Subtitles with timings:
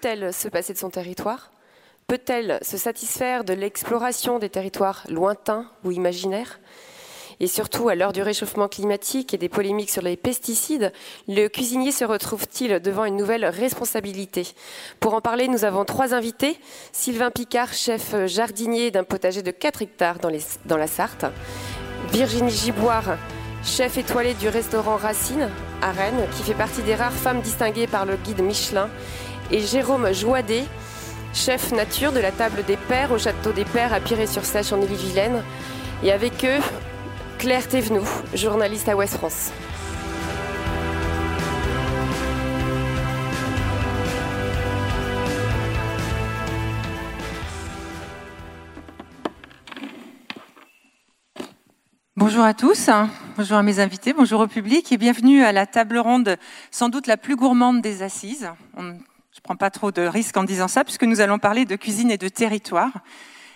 [0.00, 1.50] peut-elle se passer de son territoire?
[2.06, 6.60] Peut-elle se satisfaire de l'exploration des territoires lointains ou imaginaires?
[7.40, 10.92] Et surtout, à l'heure du réchauffement climatique et des polémiques sur les pesticides,
[11.28, 14.46] le cuisinier se retrouve-t-il devant une nouvelle responsabilité?
[14.98, 16.58] Pour en parler, nous avons trois invités.
[16.92, 21.26] Sylvain Picard, chef jardinier d'un potager de 4 hectares dans, la Sarthe.
[22.10, 23.18] Virginie Giboire,
[23.64, 25.48] chef étoilé du restaurant Racine
[25.80, 28.88] à Rennes, qui fait partie des rares femmes distinguées par le guide Michelin.
[29.50, 30.64] Et Jérôme Joadet,
[31.32, 35.42] chef nature de la table des Pères au château des Pères à Piré-sur-Sèche en Ille-et-Vilaine.
[36.02, 36.60] Et avec eux,
[37.38, 39.50] Claire Thévenoud, journaliste à Ouest France.
[52.16, 52.90] Bonjour à tous,
[53.38, 56.36] bonjour à mes invités, bonjour au public et bienvenue à la table ronde
[56.70, 58.50] sans doute la plus gourmande des assises.
[59.38, 61.76] Je ne prends pas trop de risques en disant ça puisque nous allons parler de
[61.76, 62.90] cuisine et de territoire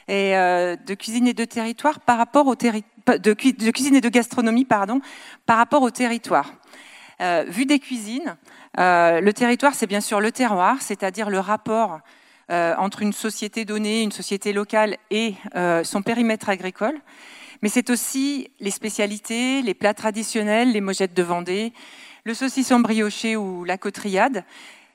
[0.07, 4.87] et euh, de cuisine et de territoire par rapport au et de gastronomie, par
[5.57, 6.55] rapport au territoire.
[7.21, 8.37] Euh, vu des cuisines,
[8.79, 12.01] euh, le territoire, c'est bien sûr le terroir, c'est-à-dire le rapport
[12.49, 15.37] entre une société donnée, une société locale et
[15.85, 17.01] son périmètre agricole.
[17.63, 21.73] Mais c'est aussi les spécialités, les plats traditionnels, les mojettes de Vendée,
[22.25, 24.45] le saucisson brioché ou la cotriade.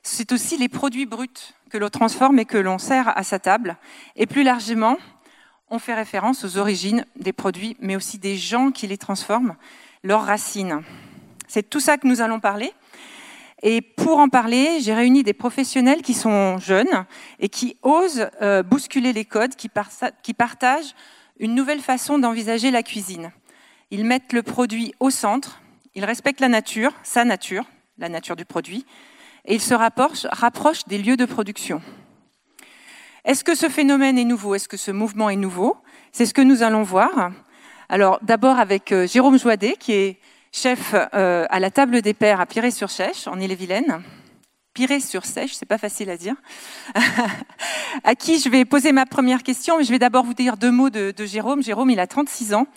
[0.10, 3.76] C'est aussi les produits bruts que l'on transforme et que l'on sert à sa table.
[4.16, 4.98] Et plus largement,
[5.70, 9.58] on fait référence aux origines des produits, mais aussi des gens qui les transforment,
[10.04, 10.82] leurs racines.
[11.50, 12.72] C'est tout ça que nous allons parler.
[13.62, 17.06] Et pour en parler, j'ai réuni des professionnels qui sont jeunes
[17.40, 19.70] et qui osent euh, bousculer les codes, qui,
[20.24, 20.96] qui partagent
[21.38, 23.34] une nouvelle façon d'envisager la cuisine.
[23.92, 25.60] Ils mettent le produit au centre,
[25.96, 27.66] ils respectent la nature, sa nature,
[27.98, 28.86] la nature du produit,
[29.48, 31.82] et ils se rapprochent des lieux de production.
[33.26, 34.56] Est-ce que ce phénomène est nouveau?
[34.56, 35.78] Est-ce que ce mouvement est nouveau?
[36.12, 37.32] C'est ce que nous allons voir.
[37.90, 40.20] Alors d'abord avec euh, Jérôme Joadet, qui est
[40.52, 44.02] chef euh, à la table des pères à Piré-sur-Sèche, en Ille-et-Vilaine.
[44.74, 46.36] Piré-sur-Sèche, c'est pas facile à dire.
[48.04, 50.72] à qui je vais poser ma première question, mais je vais d'abord vous dire deux
[50.72, 51.64] mots de, Jérôme.
[51.64, 52.68] Jérôme, il a 36 ans.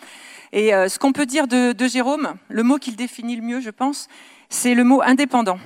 [0.53, 3.71] Et euh, ce qu'on peut dire de, Jérôme, le mot qu'il définit le mieux, je
[3.71, 4.09] pense,
[4.49, 5.59] c'est le mot indépendant.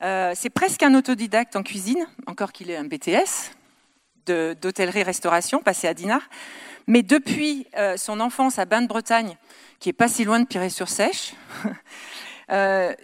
[0.00, 3.52] C'est presque un autodidacte en cuisine, encore qu'il ait un BTS,
[4.26, 6.28] d'hôtellerie-restauration, passé à Dinard.
[6.86, 9.36] Mais depuis euh, son enfance à Bain-de-Bretagne,
[9.78, 11.34] qui est pas si loin de Piré-sur-Sèche,
[12.50, 12.92] euh,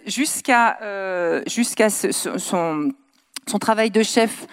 [0.81, 2.91] euh, jusqu'à son,
[3.47, 4.47] son, travail de chef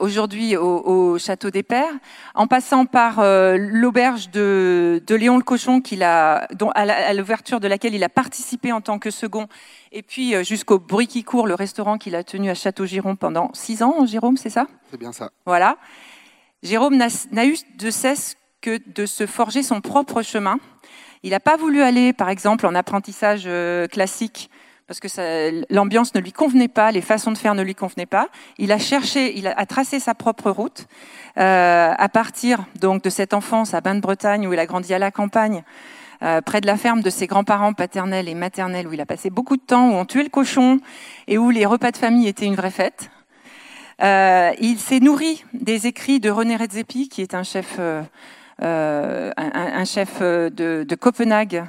[0.00, 1.92] aujourd'hui au, Château des Pères,
[2.34, 7.68] en passant par l'auberge de, de, Léon le Cochon, qu'il a, dont, à l'ouverture de
[7.68, 9.46] laquelle il a participé en tant que second,
[9.92, 13.82] et puis jusqu'au Bruit qui court, le restaurant qu'il a tenu à Château-Giron pendant six
[13.82, 14.66] ans, Jérôme, c'est ça?
[14.90, 15.30] C'est bien ça.
[15.44, 15.76] Voilà.
[16.62, 20.58] Jérôme n'a eu de cesse que de se forger son propre chemin.
[21.22, 24.50] Il n'a pas voulu aller, par exemple, en apprentissage euh, classique
[24.88, 28.28] parce que l'ambiance ne lui convenait pas, les façons de faire ne lui convenaient pas.
[28.56, 30.86] Il a cherché, il a, tracé sa propre route
[31.36, 35.10] euh, à partir donc de cette enfance à Bain-de-Bretagne où il a grandi à la
[35.10, 35.62] campagne,
[36.22, 39.28] euh, près de la ferme de ses grands-parents paternels et maternels où il a passé
[39.28, 40.80] beaucoup de temps, où on tuait le cochon
[41.26, 43.10] et où les repas de famille étaient une vraie fête.
[44.02, 48.02] Euh, il s'est nourri des écrits de René Redzepi, qui est un chef, euh,
[48.62, 51.64] euh un, un, chef de, de Copenhague,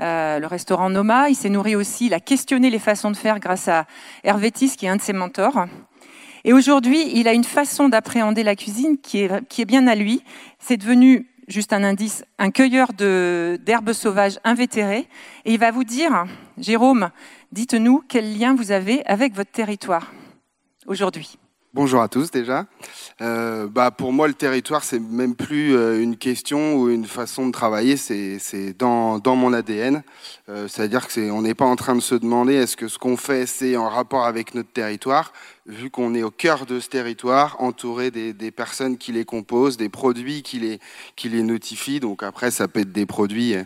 [0.00, 1.28] euh, le restaurant Noma.
[1.28, 3.86] Il s'est nourri aussi, il a questionné les façons de faire grâce à
[4.22, 5.66] Hervétis, qui est un de ses mentors.
[6.44, 9.94] Et aujourd'hui, il a une façon d'appréhender la cuisine qui est, qui est bien à
[9.94, 10.22] lui.
[10.58, 15.08] C'est devenu, juste un indice, un cueilleur d'herbes sauvages invétéré.
[15.44, 16.26] Et il va vous dire,
[16.58, 17.10] Jérôme,
[17.52, 20.12] dites-nous quel lien vous avez avec votre territoire
[20.86, 21.38] aujourd'hui.
[21.74, 22.66] Bonjour à tous déjà.
[23.20, 27.48] Euh, bah pour moi, le territoire, c'est même plus euh, une question ou une façon
[27.48, 30.04] de travailler, c'est dans, dans mon ADN.
[30.48, 33.16] Euh, C'est-à-dire que on n'est pas en train de se demander est-ce que ce qu'on
[33.16, 35.32] fait, c'est en rapport avec notre territoire,
[35.66, 39.76] vu qu'on est au cœur de ce territoire, entouré des, des, personnes qui les composent,
[39.76, 40.78] des produits qui les,
[41.16, 41.98] qui les notifient.
[41.98, 43.56] Donc après, ça peut être des produits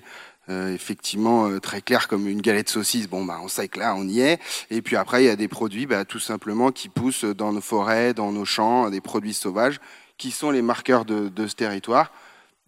[0.51, 3.07] euh, effectivement euh, très clair comme une galette saucisse.
[3.09, 4.41] Bon, bah, on sait que là, on y est.
[4.71, 7.61] Et puis après, il y a des produits, bah, tout simplement, qui poussent dans nos
[7.61, 9.79] forêts, dans nos champs, des produits sauvages,
[10.17, 12.13] qui sont les marqueurs de, ce territoire.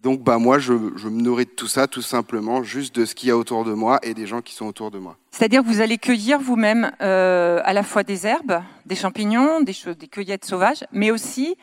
[0.01, 3.29] Donc, bah, moi, je, me nourris de tout ça, tout simplement, juste de ce qu'il
[3.29, 5.17] y a autour de moi et des gens qui sont autour de moi.
[5.31, 9.75] C'est-à-dire que vous allez cueillir vous-même euh, à la fois des herbes, des champignons, des,
[9.97, 11.55] des cueillettes sauvages, mais aussi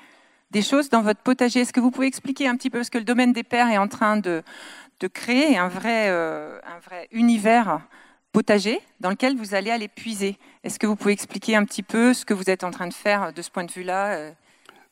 [0.51, 1.61] des choses dans votre potager.
[1.61, 3.79] Est-ce que vous pouvez expliquer un petit peu, parce que le domaine des pères est
[3.79, 4.43] en train de,
[5.01, 7.81] de créer un vrai, euh, un vrai univers
[8.33, 10.39] potager dans lequel vous allez aller puiser.
[10.65, 12.95] Est-ce que vous pouvez expliquer un petit peu ce que vous êtes en train de
[12.95, 14.33] faire de ce point de vue-là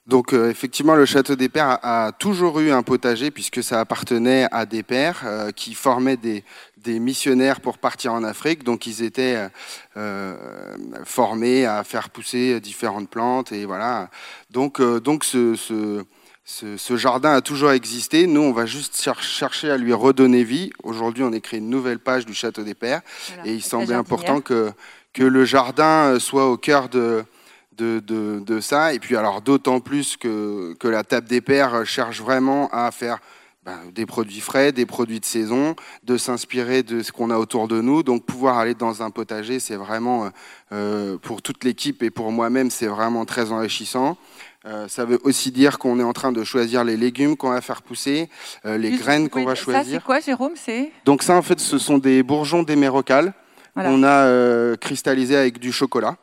[0.06, 4.46] donc euh, effectivement, le château des Pères a, toujours eu un potager puisque ça appartenait
[4.52, 6.44] à des pères euh, qui formaient des,
[6.86, 8.62] missionnaires pour partir en Afrique.
[8.62, 9.48] Donc ils étaient
[9.96, 10.36] euh,
[11.04, 14.08] formés à faire pousser différentes plantes et voilà.
[14.50, 16.04] Donc donc ce,
[16.96, 18.26] jardin a toujours existé.
[18.26, 20.70] Nous, on va juste chercher à lui redonner vie.
[20.82, 23.02] Aujourd'hui, on écrit une nouvelle page du château des Pères
[23.44, 24.72] et il semblait important que
[25.12, 27.24] que le jardin soit au cœur de
[27.76, 28.94] de, ça.
[28.94, 33.18] Et puis alors d'autant plus que, que la table des pères cherche vraiment à faire
[33.66, 35.74] ben, des produits frais, des produits de saison,
[36.04, 38.04] de s'inspirer de ce qu'on a autour de nous.
[38.04, 40.30] Donc pouvoir aller dans un potager, c'est vraiment,
[40.70, 44.16] euh, pour toute l'équipe et pour moi-même, c'est vraiment très enrichissant.
[44.66, 47.60] Euh, ça veut aussi dire qu'on est en train de choisir les légumes qu'on va
[47.60, 48.28] faire pousser,
[48.66, 49.84] euh, les graines qu'on va choisir.
[49.84, 50.92] Ça, c'est quoi, Jérôme C'est?
[51.04, 53.34] Donc ça, en fait, ce sont des bourgeons d'émérocale
[53.74, 56.16] qu'on a cristallisés avec du chocolat.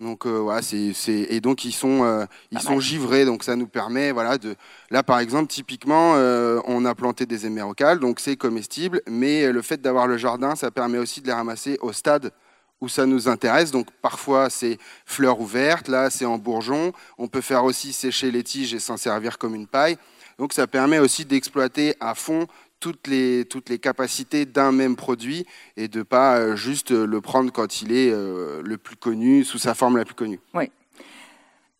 [0.00, 3.66] Donc euh, voilà, c'est, et donc ils sont euh, ils sont givrés, donc ça nous
[3.66, 4.56] permet voilà de
[4.90, 9.60] là par exemple typiquement euh, on a planté des émérocales, donc c'est comestible, mais le
[9.60, 12.32] fait d'avoir le jardin, ça permet aussi de les ramasser au stade
[12.80, 13.72] où ça nous intéresse.
[13.72, 16.92] Donc parfois c'est fleurs ouvertes, là c'est en bourgeon.
[17.18, 19.98] On peut faire aussi sécher les tiges et s'en servir comme une paille.
[20.38, 22.46] Donc ça permet aussi d'exploiter à fond
[22.80, 25.46] toutes les, toutes les capacités d'un même produit
[25.76, 29.44] et de ne pas euh, juste le prendre quand il est euh, le plus connu,
[29.44, 30.40] sous sa forme la plus connue.
[30.54, 30.70] Oui.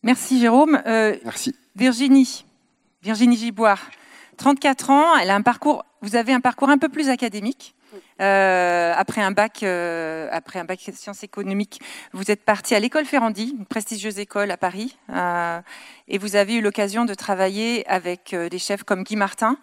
[0.02, 0.81] Merci Jérôme.
[0.87, 1.55] Euh, Merci.
[1.75, 2.44] Virginie,
[3.02, 3.91] Virginie Giboire,
[4.37, 7.75] 34 ans, elle a un parcours, vous avez un parcours un peu plus académique.
[8.19, 11.81] après un bac, après un bac sciences économiques,
[12.12, 14.97] vous êtes parti à l'école Ferrandi, une prestigieuse école à Paris,
[16.08, 19.56] et vous avez eu l'occasion de travailler avec des chefs comme Guy Martin,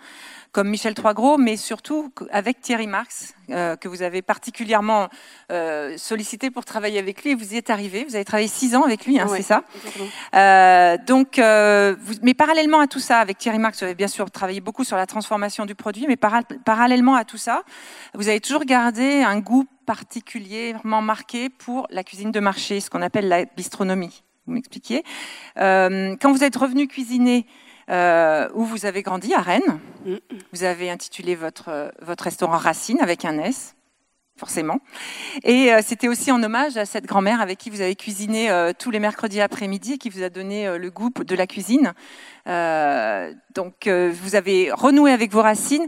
[0.51, 5.07] comme Michel Troisgros, mais surtout avec Thierry Marx, euh, que vous avez particulièrement
[5.51, 7.33] euh, sollicité pour travailler avec lui.
[7.33, 8.03] vous y êtes arrivé.
[8.03, 9.63] Vous avez travaillé six ans avec lui, hein, c'est ça
[10.35, 14.61] euh, Donc, mais parallèlement à tout ça, avec Thierry Marx, vous avez bien sûr travaillé
[14.61, 17.63] beaucoup sur la transformation du produit, mais parallèlement à tout ça,
[18.13, 23.01] vous avez toujours gardé un goût particulièrement marqué pour la cuisine de marché, ce qu'on
[23.01, 24.23] appelle la bistronomie.
[24.45, 25.03] Vous m'expliquiez.
[25.55, 27.45] quand vous êtes revenu cuisiner
[27.89, 29.79] euh, où vous avez grandi à Rennes.
[30.05, 30.15] Mm.
[30.51, 33.75] Vous avez intitulé votre, votre restaurant Racine avec un S
[34.39, 34.81] forcément.
[35.43, 38.71] Et euh, c'était aussi en hommage à cette grand-mère avec qui vous avez cuisiné euh,
[38.77, 41.93] tous les mercredis après-midi et qui vous a donné le goût de la cuisine.
[42.45, 45.87] donc vous avez renoué avec vos racines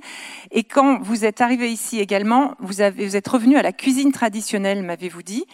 [0.50, 4.12] et quand vous êtes arrivé ici également, vous, avez, vous êtes revenu à la cuisine
[4.12, 5.46] traditionnelle, m'avez-vous dit.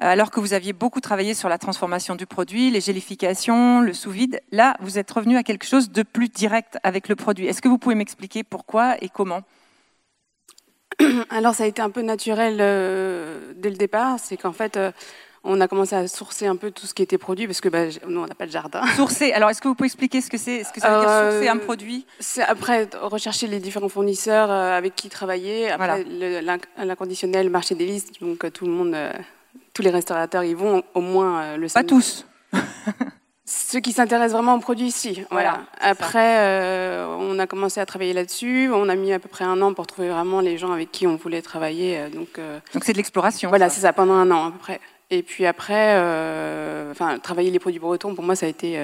[0.00, 3.92] Euh, alors que vous aviez beaucoup travaillé sur la transformation du produit, les gélifications, le
[3.92, 4.40] sous-vide.
[4.52, 7.46] Là, vous êtes revenu à quelque chose de plus direct avec le produit.
[7.46, 9.42] Est-ce que vous pouvez m'expliquer pourquoi et comment?
[11.30, 14.20] Alors, ça a été un peu naturel euh, dès le départ.
[14.20, 14.92] C'est qu'en fait, euh,
[15.42, 17.86] on a commencé à sourcer un peu tout ce qui était produit parce que bah,
[18.06, 18.86] nous, on n'a pas de jardin.
[18.94, 19.32] Sourcer.
[19.32, 21.48] Alors, est-ce que vous pouvez expliquer ce que c'est, ce que ça veut dire sourcer
[21.48, 22.06] un produit?
[22.20, 25.70] C'est après rechercher les différents fournisseurs avec qui travailler.
[25.72, 28.96] Après, l'inconditionnel marché des listes, donc tout le monde
[29.78, 31.86] tous les restaurateurs y vont au moins euh, le samedi.
[31.86, 32.26] Pas tous.
[33.44, 35.22] Ceux qui s'intéressent vraiment aux produits, si.
[35.30, 35.60] Voilà.
[35.80, 38.70] Après, euh, on a commencé à travailler là-dessus.
[38.74, 41.06] On a mis à peu près un an pour trouver vraiment les gens avec qui
[41.06, 41.96] on voulait travailler.
[41.96, 42.40] Euh, donc,
[42.74, 43.50] donc c'est de l'exploration.
[43.50, 44.80] Voilà, c'est ça, pendant un an à peu près.
[45.10, 45.92] Et puis après,
[46.90, 48.78] enfin, travailler les produits bretons, pour moi, ça a été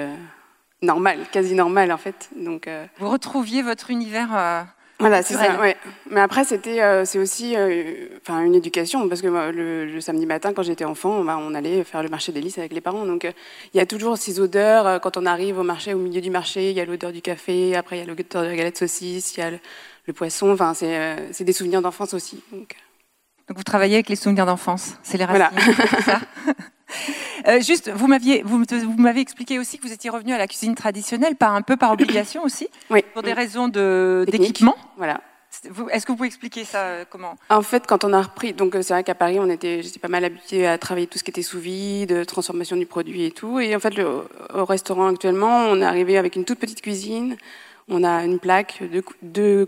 [0.81, 2.31] normal, quasi normal en fait.
[2.37, 4.65] Donc, Vous retrouviez votre univers
[5.05, 5.61] voilà, c'est ça.
[5.61, 5.77] Ouais.
[6.11, 10.53] Mais après, c'était, euh, c'est aussi, euh, enfin, une éducation parce que le, samedi matin,
[10.55, 13.05] quand j'étais enfant, bah, on allait faire le marché des lys avec les parents.
[13.05, 13.33] Donc, euh,
[13.75, 15.01] il y a toujours ces odeurs.
[15.01, 17.77] quand on arrive au marché, au milieu du marché, il y a l'odeur du café.
[17.77, 19.37] Après, il y a l'odeur de la galette saucisse.
[19.37, 20.51] Il y a le, poisson.
[20.53, 22.43] Enfin, c'est, c'est des souvenirs d'enfance aussi.
[22.51, 22.75] Donc.
[23.49, 23.57] donc.
[23.57, 24.95] vous travaillez avec les souvenirs d'enfance.
[25.03, 25.49] C'est les racines.
[25.55, 26.01] Voilà.
[26.03, 26.21] ça?
[27.47, 28.65] Euh, juste, vous m'aviez, vous,
[28.97, 31.93] m'avez expliqué aussi que vous étiez revenu à la cuisine traditionnelle, par un peu par
[31.93, 33.05] obligation aussi, oui.
[33.13, 34.77] pour des raisons de, d'équipement.
[34.97, 35.21] Voilà.
[35.91, 37.37] Est-ce que vous pouvez expliquer ça euh, comment?
[37.49, 39.99] En fait, quand on a repris, donc euh, c'est vrai qu'à Paris, on était, j'étais
[39.99, 43.31] pas mal habituée à travailler tout ce qui était sous vide, transformation du produit et
[43.31, 43.61] tout.
[43.61, 44.25] Et en fait, le,
[44.55, 47.37] au restaurant actuellement, on est arrivé avec une toute petite cuisine
[47.89, 48.83] on a une plaque,
[49.23, 49.67] deux,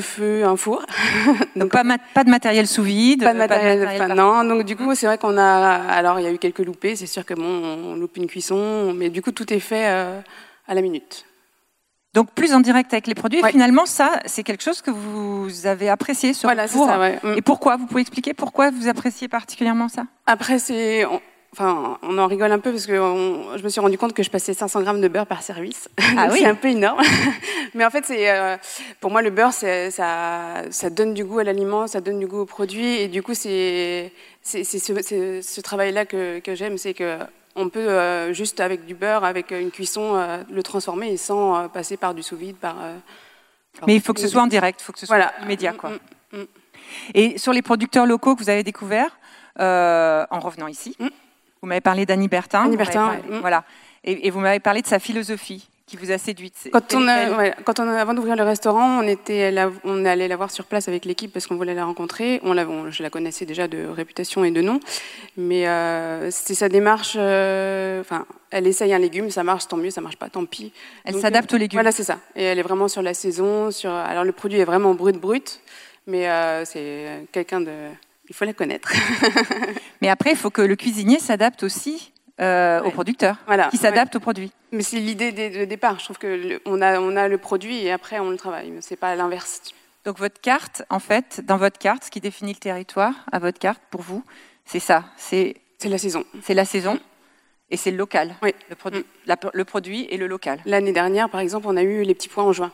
[0.00, 0.84] feux, un four.
[1.56, 1.82] donc pas,
[2.14, 3.24] pas, de matériel sous vide.
[3.24, 4.44] Pas de matériel, non.
[4.44, 5.44] Donc du coup, c'est vrai qu'on a.
[5.44, 6.94] Alors il y a eu quelques loupés.
[6.94, 10.20] C'est sûr que bon, on loupe une cuisson, mais du coup tout est fait euh,
[10.68, 11.24] à la minute.
[12.14, 13.40] Donc plus en direct avec les produits.
[13.40, 16.86] Et finalement, ça, c'est quelque chose que vous avez apprécié sur voilà, le four.
[16.86, 17.18] Ça, ouais.
[17.36, 17.76] Et pourquoi?
[17.76, 20.04] Vous pouvez expliquer pourquoi vous appréciez particulièrement ça?
[20.24, 21.04] Après, c'est
[21.52, 24.30] Enfin, on en rigole un peu parce que je me suis rendu compte que je
[24.30, 25.88] passais 500 grammes de beurre par service.
[26.16, 26.40] Ah oui.
[26.40, 27.00] c'est un peu énorme.
[27.74, 28.56] Mais en fait, c'est euh,
[29.00, 32.40] pour moi le beurre, ça, ça donne du goût à l'aliment, ça donne du goût
[32.40, 34.12] au produit, et du coup, c'est
[34.42, 37.18] ce, ce travail-là que, que j'aime, c'est que
[37.56, 41.56] on peut euh, juste avec du beurre, avec une cuisson, euh, le transformer et sans
[41.56, 42.76] euh, passer par du sous vide, par.
[43.86, 45.90] Mais il faut que ce soit en direct, il faut que ce soit immédiat, quoi.
[45.90, 45.98] Mm,
[46.32, 46.46] mm, mm.
[47.14, 49.18] Et sur les producteurs locaux que vous avez découverts
[49.58, 50.96] en revenant ici.
[51.66, 52.62] Vous m'avez parlé d'Annie Bertin.
[52.62, 53.64] Annie Bertin, voilà.
[54.04, 56.68] Et, vous m'avez parlé de sa philosophie qui vous a séduite.
[56.72, 57.04] Quand on,
[57.64, 61.04] quand on avant d'ouvrir le restaurant, on était on allait la voir sur place avec
[61.04, 62.40] l'équipe parce qu'on voulait la rencontrer.
[62.44, 62.54] On,
[62.92, 64.78] je la connaissais déjà de réputation et de nom,
[65.36, 67.16] mais euh, c'était sa démarche.
[67.18, 70.72] Euh, enfin, elle essaye un légume, ça marche, tant mieux, ça marche pas, tant pis.
[71.04, 71.78] Elle s'adapte aux légumes.
[71.78, 72.20] Voilà, c'est ça.
[72.36, 73.72] Et elle est vraiment sur la saison.
[73.72, 75.60] Sur, alors le produit est vraiment brut brut,
[76.06, 77.72] mais euh, c'est quelqu'un de
[78.28, 78.92] il faut la connaître.
[80.02, 83.36] Mais après, il faut que le cuisinier s'adapte aussi euh, au producteur,
[83.70, 84.52] qui s'adapte au produit.
[84.72, 85.98] Mais c'est l'idée de départ.
[85.98, 88.72] Je trouve que on a, on a le produit et après on le travaille.
[88.80, 89.62] C'est pas l'inverse.
[90.04, 93.58] Donc votre carte, en fait, dans votre carte, ce qui définit le territoire à votre
[93.58, 94.22] carte pour vous,
[94.64, 95.04] c'est ça.
[95.16, 96.24] C'est la saison.
[96.42, 97.00] C'est la saison.
[97.70, 98.36] Et c'est le local.
[98.42, 98.54] Oui.
[98.68, 99.34] Le, produit, mm.
[99.52, 100.60] le produit et le local.
[100.66, 102.70] L'année dernière, par exemple, on a eu les petits pois en juin.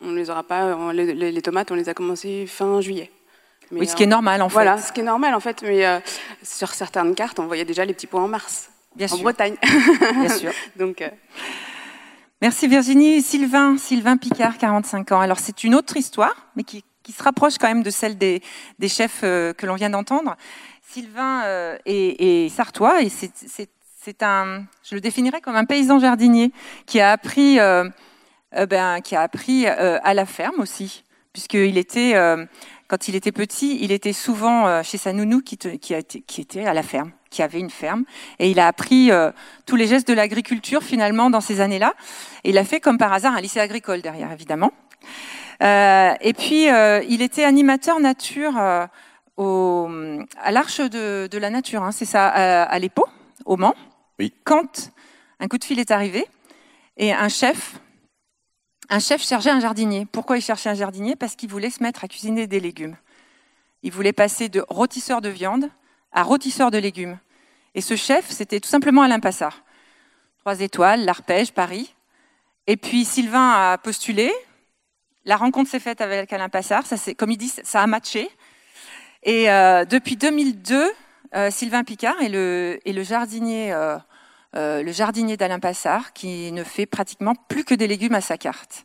[0.00, 0.92] On les aura pas.
[0.92, 3.10] les, les, tomates, on les a commencés fin juillet
[3.72, 4.54] oui, ce qui est euh, normal en fait.
[4.54, 5.62] Voilà, ce qui est normal en fait.
[5.62, 6.00] Mais euh,
[6.42, 8.70] sur certaines cartes, on voyait déjà les petits points en mars.
[8.96, 9.56] Bien en Bretagne.
[10.14, 10.52] Bien sûr.
[10.76, 11.02] Donc.
[11.02, 11.08] Euh,
[12.40, 13.20] Merci Virginie.
[13.20, 15.20] Sylvain, Sylvain Picard, 45 ans.
[15.20, 18.42] Alors c'est une autre histoire, mais qui, qui, se rapproche quand même de celle des,
[18.78, 20.36] des chefs que l'on vient d'entendre.
[20.82, 21.42] Sylvain
[21.84, 26.52] est, est, sartois et c'est un, je le définirais comme un paysan jardinier
[26.86, 27.58] qui a appris,
[28.52, 32.14] ben, qui a appris à la ferme aussi, puisqu'il était
[32.88, 36.82] quand il était petit, il était souvent euh, chez sa nounou qui, était à la
[36.82, 38.04] ferme, qui avait une ferme.
[38.38, 39.30] Et il a appris euh,
[39.66, 41.92] tous les gestes de l'agriculture finalement dans ces années-là.
[42.44, 44.72] Et il a fait comme par hasard un lycée agricole derrière, évidemment.
[45.62, 46.68] Euh, et puis,
[47.08, 48.58] il était animateur nature
[49.36, 49.88] au,
[50.42, 53.06] à l'Arche de, la Nature, hein, c'est ça, à, à l'EPO,
[53.44, 53.74] au Mans.
[54.18, 54.32] Oui.
[54.44, 54.90] Quand
[55.40, 56.26] un coup de fil est arrivé
[56.96, 57.80] et un chef
[58.88, 60.06] un chef cherchait un jardinier.
[60.10, 61.16] Pourquoi il cherchait un jardinier?
[61.16, 62.96] Parce qu'il voulait se mettre à cuisiner des légumes.
[63.82, 65.70] Il voulait passer de rôtisseur de viande
[66.12, 67.18] à rôtisseur de légumes.
[67.74, 69.62] Et ce chef, c'était tout simplement Alain Passard.
[70.38, 71.94] Trois étoiles, l'Arpège, Paris.
[72.66, 74.32] Et puis Sylvain a postulé.
[75.24, 76.84] La rencontre s'est faite avec Alain Passard.
[77.16, 78.30] Comme il dit, ça a matché.
[79.22, 80.90] Et euh, depuis 2002,
[81.34, 83.98] euh, Sylvain Picard est le, le jardinier euh,
[84.56, 88.38] euh, le jardinier d'Alain Passard, qui ne fait pratiquement plus que des légumes à sa
[88.38, 88.84] carte.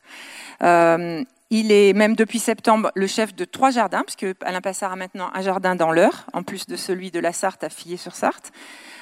[0.61, 4.95] Euh, il est même depuis septembre le chef de trois jardins, puisque Alain Passard a
[4.95, 8.51] maintenant un jardin dans l'Eure, en plus de celui de la Sarthe à Fillet-sur-Sarthe.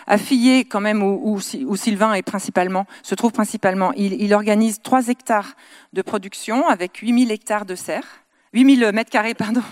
[0.05, 5.55] À Fillet, quand même, où, Sylvain est principalement, se trouve principalement, il, organise trois hectares
[5.93, 8.05] de production avec 8000 hectares de serre,
[8.53, 9.63] 8000 mètres carrés, pardon,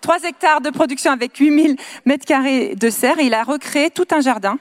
[0.00, 1.76] 3 hectares de production avec 8000
[2.06, 3.18] mètres carrés de serre.
[3.20, 4.58] Il a recréé tout un jardin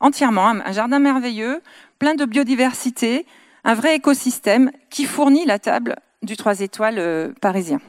[0.00, 1.62] entièrement, un jardin merveilleux,
[1.98, 3.26] plein de biodiversité,
[3.64, 7.80] un vrai écosystème qui fournit la table du 3 étoiles euh, parisien.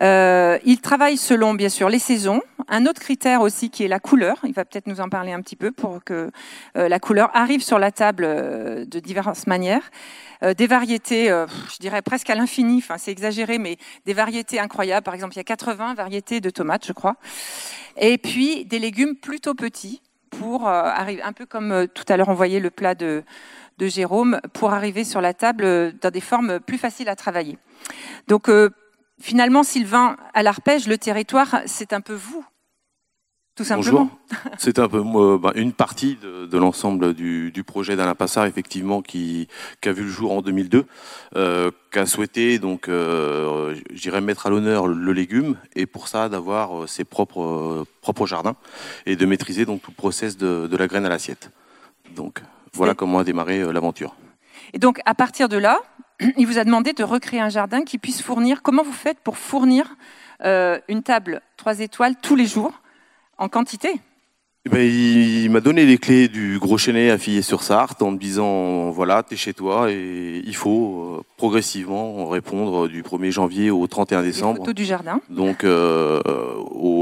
[0.00, 2.42] Euh, il travaille selon, bien sûr, les saisons.
[2.68, 4.36] Un autre critère aussi qui est la couleur.
[4.44, 6.30] Il va peut-être nous en parler un petit peu pour que
[6.76, 9.90] euh, la couleur arrive sur la table de diverses manières.
[10.58, 15.04] des variétés, je dirais presque à l'infini, enfin c'est exagéré, mais des variétés incroyables.
[15.04, 17.16] Par exemple, il y a 80 variétés de tomates, je crois.
[17.96, 20.02] Et puis des légumes plutôt petits,
[20.38, 23.22] pour euh, arriver, un peu comme euh, tout à l'heure on voyait le plat de,
[23.78, 27.58] de Jérôme, pour arriver sur la table euh, dans des formes plus faciles à travailler.
[28.28, 28.50] Donc
[29.20, 32.44] finalement, Sylvain, à l'arpège, le territoire, c'est un peu vous
[33.54, 34.10] tout simplement.
[34.58, 35.02] C'est un peu
[35.38, 39.48] bah, une partie de, l'ensemble du, projet d'Alain Passard, effectivement, qui,
[39.84, 40.86] a vu le jour en 2002,
[41.36, 46.28] euh, qui a souhaité donc, euh, j'irais mettre à l'honneur le légume, et pour ça
[46.28, 48.56] d'avoir euh, ses propres propres jardins
[49.06, 51.50] et de maîtriser donc tout le process de, la graine à l'assiette.
[52.16, 52.42] Donc
[52.72, 54.16] voilà comment a démarré l'aventure.
[54.72, 55.78] Et donc à partir de là,
[56.36, 58.62] il vous a demandé de recréer un jardin qui puisse fournir.
[58.62, 59.96] Comment vous faites pour fournir
[60.42, 62.82] une table trois étoiles tous les jours
[63.38, 64.00] en quantité
[64.66, 68.16] eh ben, il m'a donné les clés du gros chenet à sur sarthe en me
[68.16, 73.86] disant voilà, t'es chez toi et il faut euh, progressivement répondre du 1er janvier au
[73.86, 74.72] 31 décembre.
[74.72, 75.20] du jardin.
[75.28, 76.22] Donc euh,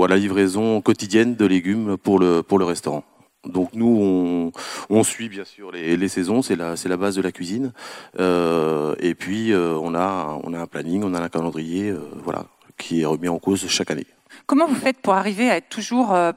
[0.03, 3.05] à la livraison quotidienne de légumes pour le, pour le restaurant.
[3.47, 4.53] Donc nous,
[4.91, 7.73] on, suit bien sûr les, saisons, c'est la, la base de la cuisine.
[8.19, 12.47] Euh, et puis on, a, on a un planning, on a un calendrier voilà,
[12.77, 14.07] qui est remis en cause chaque année.
[14.47, 16.33] Comment vous faites pour arriver à être toujours euh,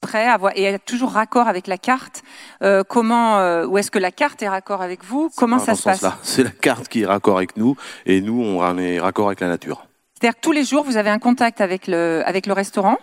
[0.00, 2.22] près avoir, et être toujours raccord avec la carte.
[2.62, 5.30] Euh, comment, euh, ou est-ce que la carte est raccord avec vous?
[5.36, 6.04] Comment ça se passe?
[6.22, 9.48] C'est la carte qui est raccord avec nous, et nous, on est raccord avec la
[9.48, 9.86] nature.
[10.14, 12.98] C'est-à-dire que tous les jours, vous avez un contact avec le, avec le restaurant?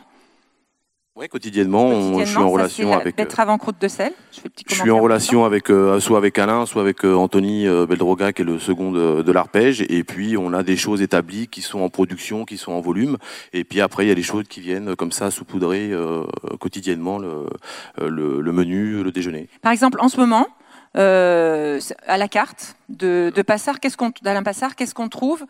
[1.18, 3.18] Oui, quotidiennement, je suis en relation avec.
[3.18, 4.14] Betterave en croûte de sel.
[4.32, 7.16] Je, fais petit je suis en relation avec euh, soit avec Alain, soit avec euh,
[7.16, 9.82] Anthony euh, Beldroga, qui est le second de, de l'arpège.
[9.90, 13.18] Et puis on a des choses établies qui sont en production, qui sont en volume.
[13.52, 15.92] Et puis après, il y a des choses qui viennent comme ça saupoudrer
[16.60, 17.48] quotidiennement le,
[18.00, 19.50] le, le, menu, le déjeuner.
[19.64, 20.48] Par exemple, en ce moment,
[20.98, 25.46] euh, à la carte de, Passard, qu'est-ce qu'on, d'Alain Passard, qu'est-ce qu'on trouve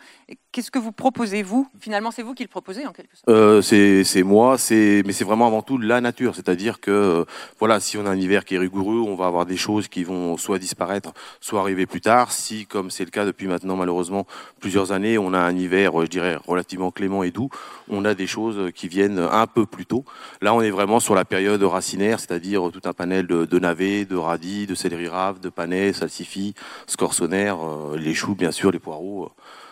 [0.52, 1.68] Qu'est-ce que vous proposez, vous?
[1.80, 5.24] Finalement, c'est vous qui le proposez, en quelque sorte euh, c'est, moi, c'est, mais c'est
[5.24, 6.34] vraiment avant tout la nature.
[6.36, 7.26] C'est-à-dire que,
[7.60, 10.04] voilà, si on a un hiver qui est rigoureux, on va avoir des choses qui
[10.04, 12.32] vont soit disparaître, soit arriver plus tard.
[12.32, 14.26] Si, comme c'est le cas depuis maintenant, malheureusement,
[14.60, 17.50] plusieurs années, on a un hiver, je dirais, relativement clément et doux,
[17.88, 20.06] on a des choses qui viennent un peu plus tôt.
[20.42, 24.16] Là, on est vraiment sur la période racinaire, c'est-à-dire tout un panel de, navets, de
[24.16, 26.56] radis, de céleri rave, de panais, salsifis,
[26.88, 29.30] scorsonnaire, euh, les choux, bien sûr, les poireaux.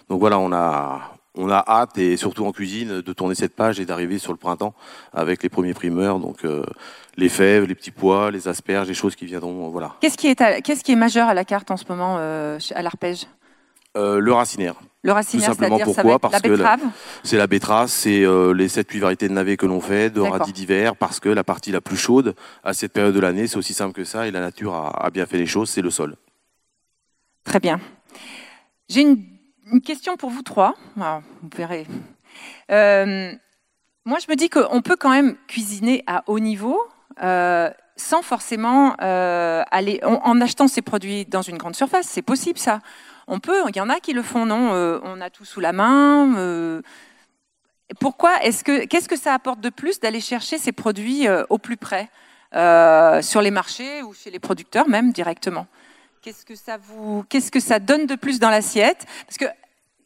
[0.10, 3.80] Donc voilà, on a, on a hâte, et surtout en cuisine, de tourner cette page
[3.80, 4.74] et d'arriver sur le printemps
[5.14, 6.20] avec les premiers primeurs.
[6.20, 6.64] Donc euh,
[7.18, 9.70] les fèves, les petits pois, les asperges, les choses qui viendront.
[9.70, 9.96] voilà.
[10.02, 12.82] Qu'est-ce qui, est qu'est-ce qui est majeur à la carte en ce moment euh, à
[12.82, 13.28] l'arpège?
[13.98, 14.76] Le racinaire.
[15.04, 16.20] Le racinaire, simplement pourquoi?
[16.20, 16.58] Parce que
[17.24, 20.98] c'est la betterave, c'est les 7-8 variétés de navets que l'on fait, de radis d'hiver,
[20.98, 22.36] parce que la partie la plus chaude
[22.66, 25.10] à cette période de l'année, c'est aussi simple que ça, et la nature a, a
[25.12, 26.18] bien fait les choses, c'est le sol.
[27.46, 27.80] Très bien.
[28.90, 30.76] J'ai une, question pour vous trois.
[30.96, 31.88] vous verrez.
[32.72, 33.32] Euh,
[34.04, 36.78] moi, je me dis qu'on peut quand même cuisiner à haut niveau.
[37.24, 42.60] Euh, sans forcément euh, aller en, achetant ces produits dans une grande surface, c'est possible
[42.60, 42.82] ça.
[43.28, 44.72] On peut, il y en a qui le font, non
[45.04, 46.82] On a tout sous la main.
[48.02, 51.78] pourquoi Est-ce que qu'est-ce que ça apporte de plus d'aller chercher ces produits au plus
[51.78, 52.10] près
[53.22, 55.66] sur les marchés ou chez les producteurs même directement?
[56.26, 59.06] Qu'est-ce que ça vous, qu'est-ce que ça donne de plus dans l'assiette?
[59.28, 59.46] Parce que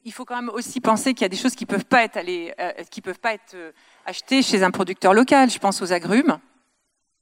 [0.04, 2.18] il faut quand même aussi penser qu'il y a des choses qui peuvent pas être
[2.18, 3.72] allées, euh, qui peuvent pas être euh,
[4.06, 5.50] achetées chez un producteur local.
[5.50, 6.38] Je pense aux agrumes.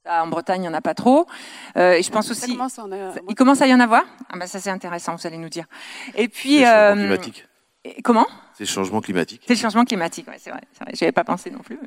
[0.04, 1.28] en Bretagne, il n'y en a pas trop.
[1.76, 2.50] Euh, et je pense aussi.
[2.50, 2.80] Commence
[3.28, 4.02] il commence à y en avoir?
[4.32, 5.66] Ah ben ça c'est intéressant, vous allez nous dire.
[6.16, 6.64] Et puis.
[6.64, 7.16] Euh,
[8.02, 8.26] comment?
[8.58, 9.42] C'est le changement climatique.
[9.46, 10.62] C'est le changement climatique, ouais, c'est vrai.
[10.80, 10.90] vrai.
[10.92, 11.78] J'y avais pas pensé non plus.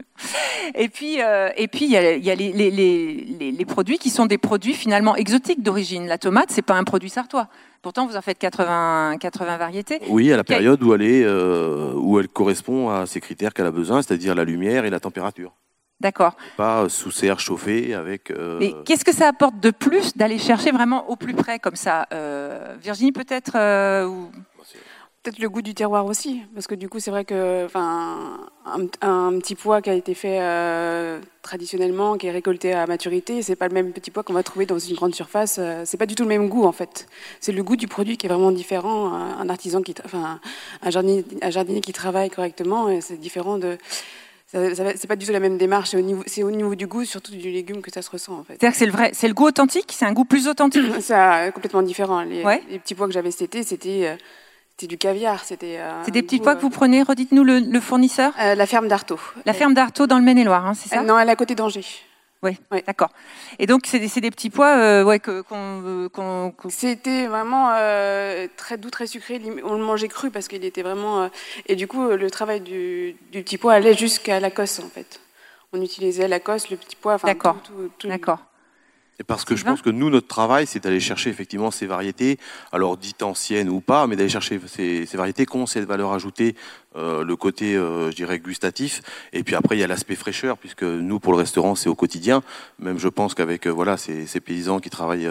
[0.74, 3.98] Et puis, euh, et puis il y a, y a les, les, les, les, produits
[3.98, 6.08] qui sont des produits finalement exotiques d'origine.
[6.08, 7.50] La tomate, c'est pas un produit sartois.
[7.82, 10.00] Pourtant, vous en faites 80, 80 variétés.
[10.08, 13.66] Oui, à la période où elle, est, euh, où elle correspond à ces critères qu'elle
[13.66, 15.52] a besoin, c'est-à-dire la lumière et la température.
[16.00, 16.38] D'accord.
[16.56, 18.32] Pas sous serre chauffée avec.
[18.32, 18.60] Euh...
[18.62, 22.08] Mais qu'est-ce que ça apporte de plus d'aller chercher vraiment au plus près comme ça
[22.14, 24.32] euh, Virginie, peut-être euh, ou...
[25.24, 29.38] Peut-être le goût du terroir aussi, parce que du coup, c'est vrai que, enfin, un,
[29.40, 33.68] petit pois qui a été fait euh, traditionnellement, qui est récolté à maturité, c'est pas
[33.68, 35.58] le même petit pois qu'on va trouver dans une grande surface.
[35.60, 37.08] Euh, c'est pas du tout le même goût en fait.
[37.40, 39.14] C'est le goût du produit qui est vraiment différent.
[39.14, 40.40] Un artisan qui, enfin,
[40.82, 43.78] un jardinier, un jardinier qui travaille correctement, c'est différent de.
[44.48, 45.92] C'est pas du tout la même démarche.
[45.92, 48.40] C'est au niveau, c'est au niveau du goût, surtout du légume, que ça se ressent
[48.40, 48.54] en fait.
[48.60, 50.82] C'est-à-dire que c'est le vrai, c'est le goût authentique, c'est un goût plus authentique.
[51.00, 52.24] c'est complètement différent.
[52.24, 54.16] Les, les, petits pois que j'avais cet été, c'était euh,
[54.72, 55.44] c'était du caviar.
[55.44, 58.66] C'était euh, C'est des petits pois que vous euh, prenez, redites-nous le, fournisseur euh, La
[58.66, 59.20] ferme d'Artaud.
[59.46, 61.86] La ferme d'Artaud dans le Maine-et-Loire, hein, c'est ça Non, elle est à côté d'Angers.
[62.44, 62.58] Oui,
[62.88, 63.10] d'accord.
[63.60, 66.52] Et donc, c'est des, des, petits pois ouais, qu'on.
[66.70, 67.70] C'était vraiment
[68.58, 69.40] très doux, très sucré.
[69.64, 71.30] On le mangeait cru parce qu'il était vraiment.
[71.68, 75.20] et du coup, le travail du, du petit pois allait jusqu'à la cosse, en fait.
[75.72, 77.18] On utilisait la cosse, le petit pois.
[77.24, 77.58] D'accord.
[78.06, 78.40] D'accord
[79.24, 82.38] parce que je pense que nous, notre travail, c'est d'aller chercher effectivement ces variétés,
[82.72, 86.14] alors dites anciennes ou pas, mais d'aller chercher ces, ces, variétés qui ont cette valeur
[86.14, 86.56] ajoutée
[86.97, 89.01] euh, le côté, euh, je dirais, gustatif.
[89.32, 91.95] Et puis après, il y a l'aspect fraîcheur, puisque nous, pour le restaurant, c'est au
[91.95, 92.43] quotidien.
[92.80, 95.30] Même je pense qu'avec euh, voilà ces, ces, paysans qui travaillent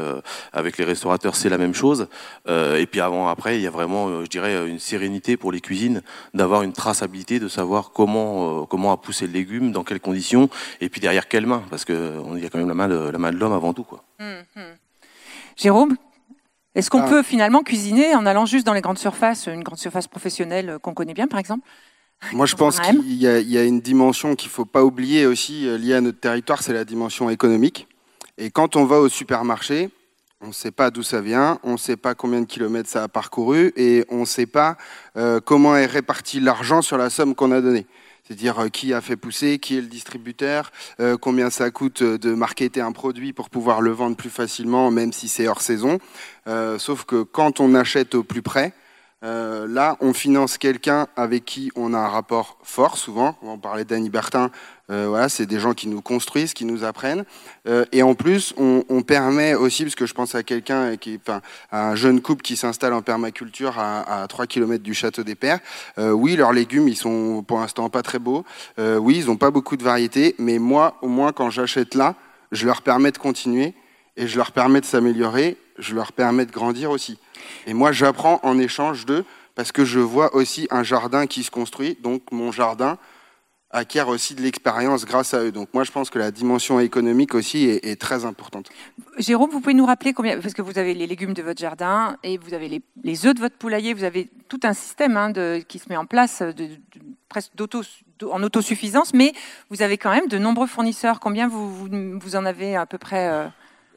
[0.52, 2.08] avec les restaurateurs, c'est la même chose.
[2.48, 6.02] et puis avant, après, il y a vraiment, je dirais, une sérénité pour les cuisines,
[6.32, 10.48] d'avoir une traçabilité, de savoir comment comment a poussé le légume, dans quelles conditions,
[10.80, 13.10] et puis derrière quelle main, parce que il y a quand même la main de
[13.10, 14.04] la main de l'homme avant tout, quoi.
[15.56, 15.96] Jérôme,
[16.74, 17.08] est-ce qu'on ah.
[17.08, 20.94] peut finalement cuisiner en allant juste dans les grandes surfaces, une grande surface professionnelle qu'on
[20.94, 21.66] connaît bien par exemple
[22.32, 25.78] moi, je pense qu'il y, a une dimension qu'il ne faut pas oublier aussi euh,
[25.78, 27.88] liée à notre territoire, c'est la dimension économique.
[28.36, 29.90] Et quand on va au supermarché,
[30.40, 33.02] on ne sait pas d'où ça vient, on ne sait pas combien de kilomètres ça
[33.02, 34.76] a parcouru et on ne sait pas
[35.16, 37.86] euh, comment est réparti l'argent sur la somme qu'on a donnée
[38.30, 42.32] c'est-à-dire euh, qui a fait pousser, qui est le distributeur, euh, combien ça coûte de
[42.32, 45.98] marketer un produit pour pouvoir le vendre plus facilement, même si c'est hors saison.
[46.46, 48.72] Euh, sauf que quand on achète au plus près,
[49.22, 53.36] là, on finance quelqu'un avec qui on a un rapport fort, souvent.
[53.42, 54.50] On parlait d'Annie Bertin,
[54.90, 57.24] Euh, voilà, c'est des gens qui nous construisent, qui nous apprennent.
[57.68, 61.40] Euh, et en plus, on, permet aussi, parce que je pense à quelqu'un, qui, enfin,
[61.70, 65.34] à un jeune couple qui s'installe en permaculture à, à 3 km du château des
[65.34, 65.60] Pères.
[65.98, 68.44] Euh, oui, leurs légumes, ils sont pour l'instant pas très beaux.
[68.78, 70.34] Oui, ils n'ont pas beaucoup de variétés.
[70.38, 72.14] Mais moi, au moins, quand j'achète là,
[72.52, 73.74] je leur permets de continuer
[74.16, 75.56] et je leur permets de s'améliorer.
[75.78, 77.18] Je leur permets de grandir aussi.
[77.66, 79.24] Et moi, j'apprends en échange d'eux
[79.54, 81.96] parce que je vois aussi un jardin qui se construit.
[82.02, 82.98] Donc, mon jardin,
[83.70, 85.52] acquiert aussi de l'expérience grâce à eux.
[85.52, 88.68] Donc moi, je pense que la dimension économique aussi est, est, très importante.
[89.18, 92.16] Jérôme, vous pouvez nous rappeler combien, parce que vous avez les légumes de votre jardin
[92.22, 95.30] et vous avez les, les œufs de votre poulailler, vous avez tout un système hein,
[95.30, 96.68] de, qui se met en place de, de,
[97.28, 97.52] presque
[98.30, 99.32] en autosuffisance, mais
[99.70, 101.20] vous avez quand même de nombreux fournisseurs.
[101.20, 101.88] Combien vous, vous,
[102.20, 103.46] vous en avez à peu près euh...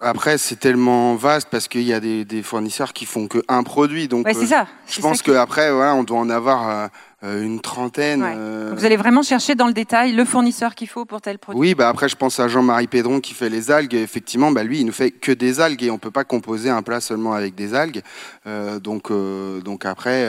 [0.01, 3.63] Après, c'est tellement vaste parce qu'il y a des, des, fournisseurs qui font que un
[3.63, 4.09] produit.
[4.09, 4.67] Donc, ouais, c'est ça.
[4.85, 6.87] Je pense qu'après, voilà, on doit en avoir euh,
[7.23, 8.21] une trentaine.
[8.21, 8.33] Ouais.
[8.35, 8.73] Euh...
[8.75, 11.59] Vous allez vraiment chercher dans le détail le fournisseur qu'il faut pour tel produit.
[11.59, 13.93] Oui, bah après, je pense à Jean-Marie Pédron qui fait les algues.
[13.93, 16.81] Effectivement, bah lui, il nous fait que des algues et on peut pas composer un
[16.81, 18.01] plat seulement avec des algues.
[18.45, 20.27] Euh, donc, euh, donc après,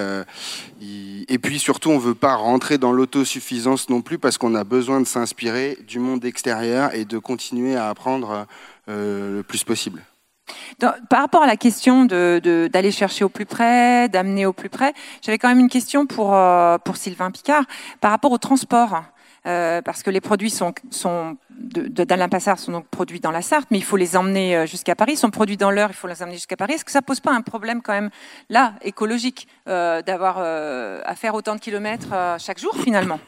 [0.80, 1.24] il...
[1.28, 5.00] et puis surtout, on veut pas rentrer dans l'autosuffisance non plus parce qu'on a besoin
[5.00, 8.46] de s'inspirer du monde extérieur et de continuer à apprendre
[8.88, 10.02] euh, le plus possible.
[10.78, 14.92] Par rapport à la question d'aller de, chercher au plus près, d'amener au plus près,
[15.22, 17.64] j'avais quand même une question pour, euh, Sylvain Picard
[18.00, 19.02] par rapport au transport.
[19.46, 20.72] Euh, parce que les produits sont,
[21.50, 24.94] d'Alain Passard sont donc produits dans la Sarthe, mais il faut les emmener euh, jusqu'à
[24.94, 25.12] Paris.
[25.12, 26.72] Ils sont produits dans l'heure, il faut les emmener jusqu'à Paris.
[26.72, 28.08] Est-ce que ça pose pas un problème quand même
[28.48, 33.20] là écologique d'avoir à faire autant de kilomètres chaque jour finalement?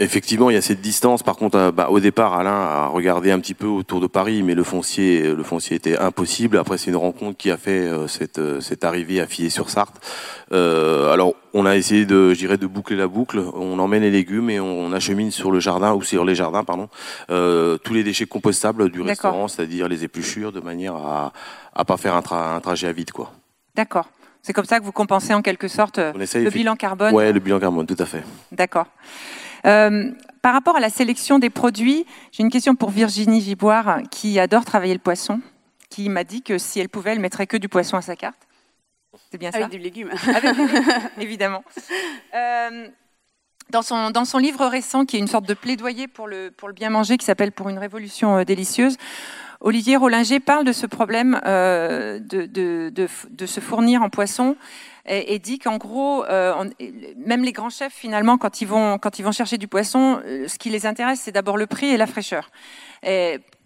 [0.00, 1.22] Effectivement, il y a cette distance.
[1.22, 4.42] Par contre, euh, bah, au départ, Alain a regardé un petit peu autour de Paris,
[4.42, 6.58] mais le foncier, le foncier était impossible.
[6.58, 9.94] Après, c'est une rencontre qui a fait euh, cette, euh, cette arrivée à Fillé-sur-Sarthe.
[10.50, 13.40] Euh, alors, on a essayé de, je dirais, de boucler la boucle.
[13.54, 16.64] On emmène les légumes et on, on achemine sur le jardin ou sur les jardins,
[16.64, 16.88] pardon,
[17.30, 21.32] euh, tous les déchets compostables du restaurant, c'est-à-dire les épluchures, de manière à,
[21.72, 23.30] à pas faire un, tra un trajet à vide, quoi.
[23.76, 24.08] D'accord.
[24.42, 27.14] C'est comme ça que vous compensez en quelque sorte le bilan carbone.
[27.14, 28.24] Ouais, le bilan carbone, tout à fait.
[28.52, 28.86] D'accord.
[29.66, 30.10] Euh,
[30.42, 34.64] par rapport à la sélection des produits, j'ai une question pour Virginie Giboire, qui adore
[34.64, 35.40] travailler le poisson,
[35.88, 38.46] qui m'a dit que si elle pouvait, elle mettrait que du poisson à sa carte.
[39.30, 40.10] C'est bien Avec ça du légume.
[40.34, 40.82] Avec du légume,
[41.18, 41.64] évidemment.
[42.34, 42.88] Euh,
[43.70, 46.68] dans son, dans son livre récent, qui est une sorte de plaidoyer pour le, pour
[46.68, 48.96] le bien manger, qui s'appelle Pour une révolution euh, délicieuse,
[49.60, 54.56] Olivier Rollinger parle de ce problème euh, de, de, de, de, se fournir en poisson
[55.06, 56.64] et, dit qu'en gros, euh,
[57.16, 58.98] même les grands chefs, finalement, quand ils vont,
[59.32, 62.50] chercher du poisson, euh, ce qui les intéresse, c'est d'abord le prix et la fraîcheur.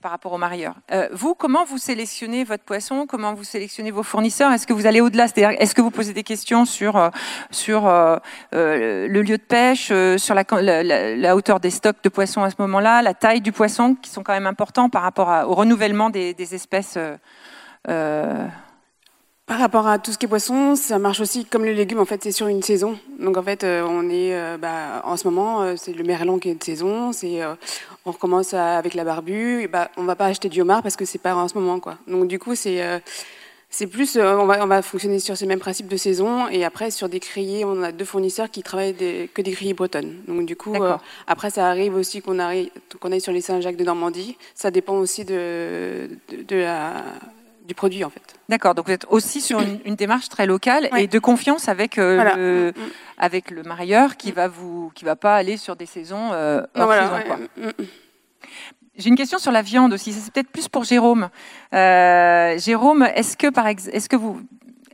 [0.01, 0.75] Par rapport aux marieurs.
[0.91, 3.07] Euh, vous, comment vous sélectionnez votre poisson?
[3.07, 4.53] Comment vous sélectionnez vos fournisseurs?
[4.53, 5.29] Est-ce que vous allez au-delà?
[5.29, 7.11] C'est-à-dire, est-ce que vous posez des questions sur
[8.53, 13.15] le lieu de pêche, sur la, hauteur des stocks de poissons à ce moment-là, la
[13.15, 16.99] taille du poisson, qui sont quand même importants par rapport au renouvellement des espèces
[19.49, 21.99] par rapport à tout ce qui est poisson, ça marche aussi comme les légumes.
[21.99, 22.99] En fait, c'est sur une saison.
[23.19, 26.39] Donc en fait, euh, on est euh, bah, en ce moment, euh, c'est le merlan
[26.39, 27.13] qui est de saison.
[27.13, 27.41] C'est
[28.05, 29.63] on recommence à, avec la barbue.
[29.63, 31.81] Et bah, on va pas acheter du homard parce que c'est pas en ce moment,
[31.81, 31.97] quoi.
[32.07, 33.01] Donc du coup, c'est
[33.71, 36.91] c'est plus, on va, on va fonctionner sur ces mêmes principes de saison et après
[36.91, 40.15] sur des criers, on a deux fournisseurs qui travaillent des, que des criers bretonnes.
[40.27, 43.77] Donc du coup, euh, après ça arrive aussi qu'on arrive, qu'on aille sur les Saint-Jacques
[43.77, 44.39] de Normandie.
[44.55, 47.05] Ça dépend aussi de, de, de la
[47.69, 48.35] du produit en fait.
[48.49, 51.05] D'accord, donc vous êtes aussi sur une, une démarche très locale ouais.
[51.05, 52.35] et de confiance avec euh, voilà.
[52.35, 52.91] le, mmh.
[53.19, 56.87] avec le marieur qui va vous qui va pas aller sur des saisons euh, hors
[56.87, 57.23] voilà, saison.
[57.27, 57.37] Quoi.
[57.37, 57.71] Mmh.
[58.97, 60.13] J'ai une question sur la viande aussi.
[60.13, 61.29] C'est peut-être plus pour Jérôme.
[61.73, 64.41] Euh, Jérôme, est-ce que par est-ce que vous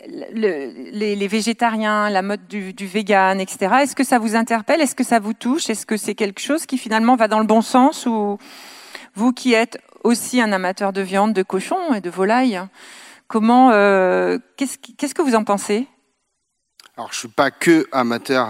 [0.06, 3.76] le, les, les, végétariens, la mode du, du vegan, etc.
[3.82, 6.66] Est-ce que ça vous interpelle Est-ce que ça vous touche Est-ce que c'est quelque chose
[6.66, 8.36] qui finalement va dans le bon sens ou
[9.14, 12.60] vous qui êtes aussi un amateur de viande, de cochon et de volaille.
[13.26, 15.88] Comment, euh, qu'est-ce, que vous en pensez?
[16.96, 18.46] Alors je suis pas que amateur,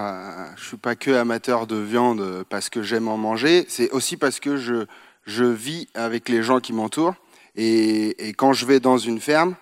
[0.57, 3.65] je suis pas que amateur de viande parce que j'aime en manger.
[3.69, 4.85] C'est aussi parce que je
[5.27, 7.15] je vis avec les gens qui m'entourent
[7.57, 9.55] et, et, quand je vais dans une ferme,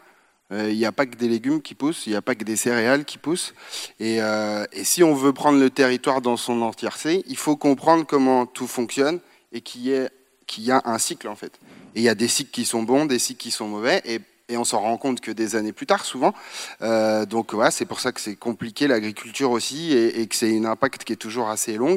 [0.50, 2.44] il euh, n'y a pas que des légumes qui poussent, il n'y a pas que
[2.44, 3.54] des céréales qui poussent.
[4.00, 8.04] Et, euh, et si on veut prendre le territoire dans son entièreté, il faut comprendre
[8.06, 9.20] comment tout fonctionne
[9.52, 10.10] et qu'il y ait
[10.46, 11.52] qu'il y a un cycle en fait.
[11.94, 14.20] Et il y a des cycles qui sont bons, des cycles qui sont mauvais, et,
[14.48, 16.34] et on s'en rend compte que des années plus tard souvent.
[16.80, 20.64] Euh, donc voilà, c'est pour ça que c'est compliqué l'agriculture aussi, et, que c'est un
[20.64, 21.96] impact qui est toujours assez long.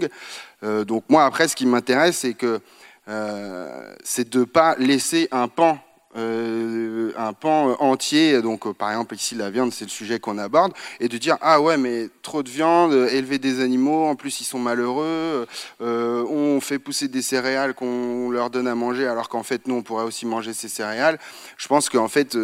[0.64, 2.60] Euh, donc moi après, ce qui m'intéresse, c'est que
[3.08, 5.80] euh, c'est de pas laisser un pan
[6.18, 10.74] euh, un pan entier, donc par exemple ici la viande, c'est le sujet qu'on aborde,
[11.00, 14.46] et de dire ah ouais mais trop de viande, élever des animaux, en plus ils
[14.46, 15.48] sont malheureux,
[15.80, 19.84] on fait pousser des céréales qu'on leur donne à manger alors qu'en fait nous on
[19.84, 21.20] pourrait aussi manger ces céréales.
[21.58, 22.38] Je pense qu'en fait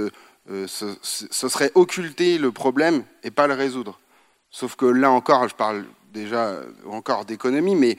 [0.47, 3.99] ce serait occulter le problème et pas le résoudre.
[4.49, 6.57] Sauf que là encore, je parle déjà
[6.89, 7.97] encore d'économie, mais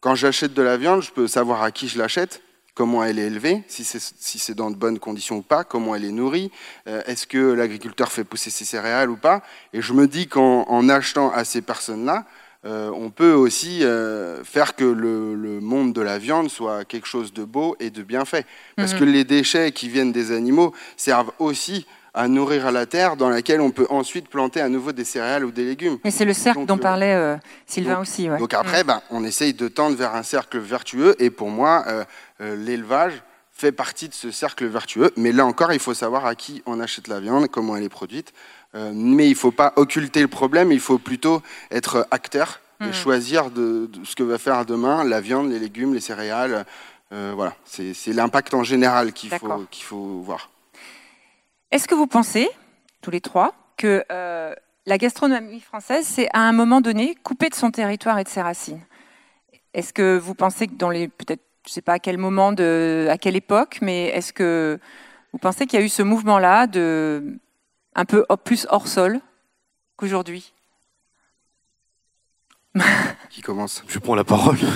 [0.00, 2.42] quand j'achète de la viande, je peux savoir à qui je l'achète,
[2.74, 6.04] comment elle est élevée, si c'est si dans de bonnes conditions ou pas, comment elle
[6.04, 6.50] est nourrie,
[6.88, 9.42] euh, est-ce que l'agriculteur fait pousser ses céréales ou pas.
[9.72, 12.26] Et je me dis qu'en achetant à ces personnes-là,
[12.66, 17.32] euh, on peut aussi euh, faire que le, monde de la viande soit quelque chose
[17.32, 18.46] de beau et de bien fait.
[18.76, 19.00] Parce mhm.
[19.00, 23.28] que les déchets qui viennent des animaux servent aussi à nourrir à la terre dans
[23.28, 25.98] laquelle on peut ensuite planter à nouveau des céréales ou des légumes.
[26.04, 28.28] Et c'est le cercle dont euh, parlait euh, Sylvain aussi.
[28.38, 28.86] Donc après, mm.
[28.86, 32.04] ben, on essaye de tendre vers un cercle vertueux et pour moi, euh,
[32.56, 33.20] l'élevage
[33.52, 35.12] fait partie de ce cercle vertueux.
[35.16, 37.88] Mais là encore, il faut savoir à qui on achète la viande, comment elle est
[37.88, 38.32] produite.
[38.74, 42.92] mais il ne faut pas occulter le problème, il faut plutôt être acteur et mm.
[42.92, 46.64] choisir de, ce que va faire demain la viande, les légumes, les céréales.
[47.10, 50.48] voilà, c'est l'impact en général qu'il faut, qu'il faut voir.
[51.74, 52.48] Est-ce que vous pensez,
[53.02, 54.54] tous les trois, que euh,
[54.86, 58.42] la gastronomie française s'est à un moment donné coupée de son territoire et de ses
[58.42, 58.80] racines?
[59.72, 62.50] Est-ce que vous pensez que dans les peut-être je ne sais pas à quel moment,
[62.50, 64.78] à quelle époque, mais est-ce que
[65.32, 67.40] vous pensez qu'il y a eu ce mouvement-là de
[67.96, 69.18] un peu plus hors sol
[69.96, 70.53] qu'aujourd'hui?
[73.30, 74.56] qui commence Je prends la parole.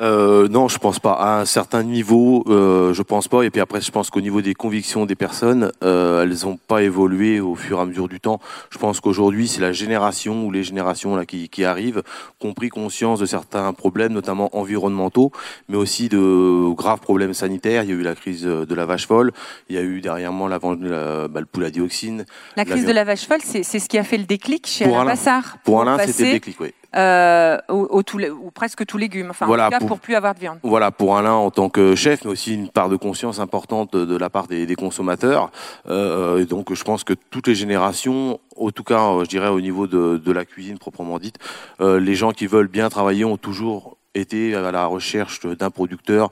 [0.00, 1.14] Euh, non, je pense pas.
[1.14, 3.42] À un certain niveau, euh, je pense pas.
[3.42, 6.84] Et puis après, je pense qu'au niveau des convictions des personnes, euh, elles n'ont pas
[6.84, 8.38] évolué au fur et à mesure du temps.
[8.70, 12.04] Je pense qu'aujourd'hui, c'est la génération ou les générations là qui, qui arrivent,
[12.38, 15.32] qui ont pris conscience de certains problèmes, notamment environnementaux,
[15.68, 17.82] mais aussi de graves problèmes sanitaires.
[17.82, 19.32] Il y a eu la crise de la vache folle.
[19.68, 22.24] Il y a eu derrièrement la, la bah, le poule à dioxine.
[22.54, 25.06] La crise de la vache folle, c'est ce qui a fait le déclic chez Alain
[25.06, 25.58] Bassard.
[25.64, 26.72] Pour Alain, c'était le déclic, oui.
[26.96, 29.28] Euh, au, ou presque tous légumes.
[29.30, 30.58] Enfin, voilà, en tout cas, pour, plus avoir de viande.
[30.62, 34.16] Voilà, pour Alain en tant que chef, mais aussi une part de conscience importante de,
[34.16, 35.50] la part des, consommateurs.
[35.86, 39.86] Euh, donc, je pense que toutes les générations, en tout cas, je dirais au niveau
[39.86, 41.36] de, la cuisine proprement dite,
[41.80, 46.30] euh, les gens qui veulent bien travailler ont toujours été à la recherche d'un producteur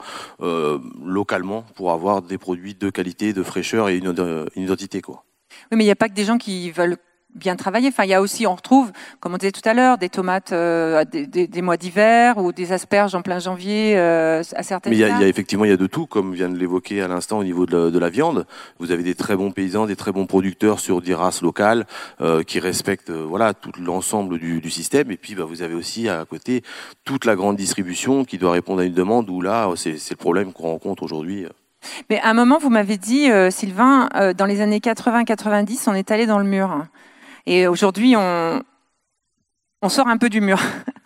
[1.04, 5.22] localement pour avoir des produits de qualité, de fraîcheur et une, une identité, quoi.
[5.70, 6.96] Oui, mais il n'y a pas que des gens qui veulent
[7.36, 7.88] bien travaillé.
[7.88, 10.52] Enfin, il y a aussi, on retrouve, comme on disait tout à l'heure, des tomates
[10.52, 14.90] euh, des, mois d'hiver ou des asperges en plein janvier euh, à certaines.
[14.90, 17.08] Mais il y, a, effectivement, il y a de tout, comme vient de l'évoquer à
[17.08, 18.46] l'instant au niveau de la, viande.
[18.78, 21.86] Vous avez des très bons paysans, des très bons producteurs sur des races locales
[22.20, 25.10] euh, qui respectent voilà tout l'ensemble du, système.
[25.10, 26.62] Et puis, bah, vous avez aussi à côté
[27.04, 30.52] toute la grande distribution qui doit répondre à une demande où là, c'est le problème
[30.52, 31.46] qu'on rencontre aujourd'hui.
[32.10, 36.26] Mais à un moment, vous m'avez dit, Sylvain, dans les années 80-90, on est allé
[36.26, 36.86] dans le mur.
[37.46, 38.62] Et aujourd'hui, on,
[39.86, 40.58] on sort un peu du mur.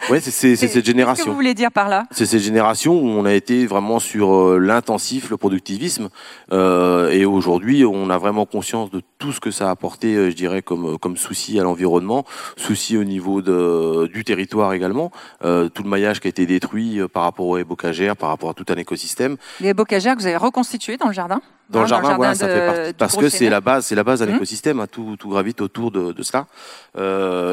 [0.08, 1.14] Oui, c'est cette génération.
[1.14, 4.00] Qu'est-ce que vous voulez dire par là C'est cette génération où on a été vraiment
[4.00, 6.08] sur euh, l'intensif, le productivisme,
[6.52, 10.30] euh, et aujourd'hui, on a vraiment conscience de tout ce que ça a apporté, euh,
[10.30, 12.24] je dirais, comme comme souci à l'environnement,
[12.56, 17.24] souci au niveau de, du territoire également, tout le maillage qui a été détruit par
[17.24, 19.36] rapport aux bocagères, par rapport à tout un écosystème.
[19.60, 22.66] Les bocagères que vous avez reconstituées dans le jardin dans, le jardin, voilà, ça fait
[22.66, 24.34] partie, parce que c'est la base, c'est la base d'un mmh.
[24.34, 26.46] écosystème, hein, tout, tout gravite autour de, de cela.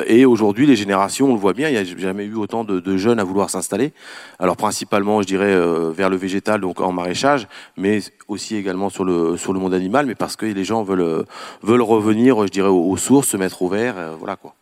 [0.07, 2.97] Et aujourd'hui, les générations, on le voit bien, il n'y a jamais eu autant de,
[2.97, 3.93] jeunes à vouloir s'installer.
[4.39, 9.05] Alors principalement, je dirais euh, vers le végétal, donc en maraîchage, mais aussi également sur
[9.05, 11.25] le sur le monde animal, mais parce que les gens veulent
[11.63, 14.55] veulent revenir, je dirais, aux, sources, se mettre au vert, euh, voilà quoi.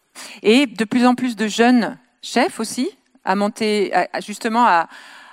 [0.43, 2.89] Et de plus en plus de jeunes chefs aussi
[3.23, 3.91] à monter,
[4.25, 4.87] justement à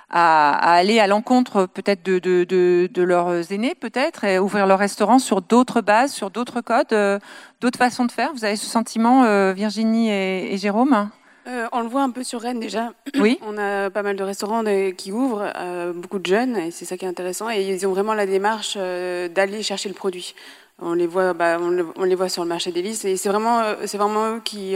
[0.09, 4.79] à, aller à l'encontre peut-être de, de, de, de, leurs aînés, peut-être, et ouvrir leur
[4.79, 7.19] restaurant sur d'autres bases, sur d'autres codes, euh,
[7.61, 8.31] d'autres façons de faire?
[8.33, 11.09] Vous avez ce sentiment, euh, Virginie et, Jérôme?
[11.47, 12.91] Euh, on le voit un peu sur Rennes déjà.
[13.19, 13.37] Oui.
[13.45, 14.63] On a pas mal de restaurants
[14.97, 15.51] qui ouvrent,
[15.95, 17.49] beaucoup de jeunes, et c'est ça qui est intéressant.
[17.49, 20.35] Et ils ont vraiment la démarche d'aller chercher le produit.
[20.79, 23.61] On les voit, bah, on, les voit sur le marché des listes, et c'est vraiment,
[23.85, 24.75] c'est vraiment eux qui,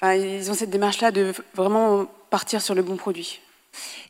[0.00, 3.40] enfin, ils ont cette démarche-là de vraiment partir sur le bon produit.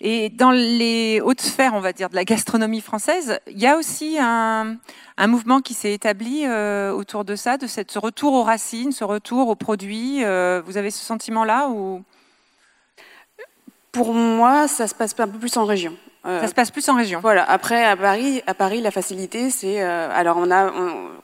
[0.01, 3.77] Et dans les hautes sphères, on va dire, de la gastronomie française, il y a
[3.77, 4.79] aussi un,
[5.27, 9.05] mouvement qui s'est établi euh, autour de ça, de cette, ce retour aux racines, ce
[9.05, 10.25] retour aux produits.
[10.25, 12.03] Euh, vous avez ce sentiment-là ou?
[13.91, 15.97] Pour moi, ça se passe un peu plus en région.
[16.27, 17.21] Euh, ça se passe plus en région.
[17.21, 17.43] Voilà.
[17.51, 20.71] Après, à Paris, à Paris, la facilité, c'est alors on a,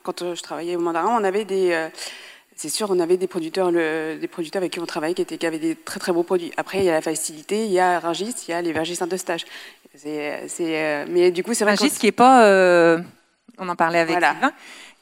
[0.02, 1.88] quand je travaillais au Mandarin, on avait des
[2.56, 5.46] c'est sûr, on avait des producteurs, des producteurs avec qui on travaillait qui, étaient, qui
[5.46, 6.52] avaient des très très beaux produits.
[6.56, 8.94] Après, il y a la facilité, il y a Rungis, il y a les vergers
[8.94, 9.44] Saint-Eustache.
[9.96, 11.74] C'est, euh, mais du coup, c'est vrai.
[11.74, 13.00] Rungis qui est pas, euh,
[13.58, 14.52] on en parlait avec Sylvain,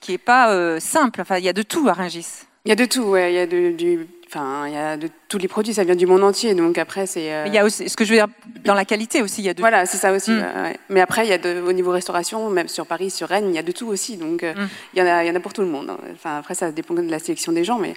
[0.01, 1.21] qui n'est pas simple.
[1.21, 2.45] Enfin, il y a de tout à Rungis.
[2.65, 3.33] Il y a de tout, ouais.
[3.33, 5.97] Il y a de, du, enfin, il y a de tous les produits, ça vient
[5.97, 6.55] du monde entier.
[6.55, 7.45] Donc après, c'est.
[7.47, 8.29] Il y a aussi, ce que je veux dire,
[8.65, 9.61] dans la qualité aussi, il y a de.
[9.61, 10.31] Voilà, c'est ça aussi.
[10.31, 10.75] Mm.
[10.89, 13.55] Mais après, il y a de, au niveau restauration, même sur Paris, sur Rennes, il
[13.55, 14.17] y a de tout aussi.
[14.17, 14.69] Donc mm.
[14.95, 15.91] il y en a, il y en a pour tout le monde.
[15.91, 15.99] Hein.
[16.13, 17.95] Enfin, après, ça dépend de la sélection des gens, mais.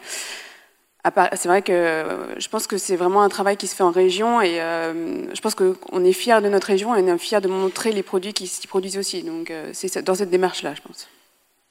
[1.33, 2.03] C'est vrai que
[2.35, 5.53] je pense que c'est vraiment un travail qui se fait en région et je pense
[5.53, 8.47] qu'on est fiers de notre région et on est fiers de montrer les produits qui
[8.47, 9.21] s'y produisent aussi.
[9.21, 11.07] Donc c'est dans cette démarche-là, je pense.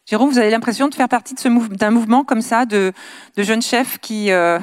[0.07, 2.93] Jérôme, vous avez l'impression de faire partie d'un mouvement comme ça de,
[3.38, 4.59] jeunes chefs qui, euh,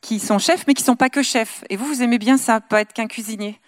[0.00, 1.62] qui sont chefs, mais qui ne sont pas que chefs.
[1.68, 3.60] Et vous, vous aimez bien ça, pas être qu'un cuisinier?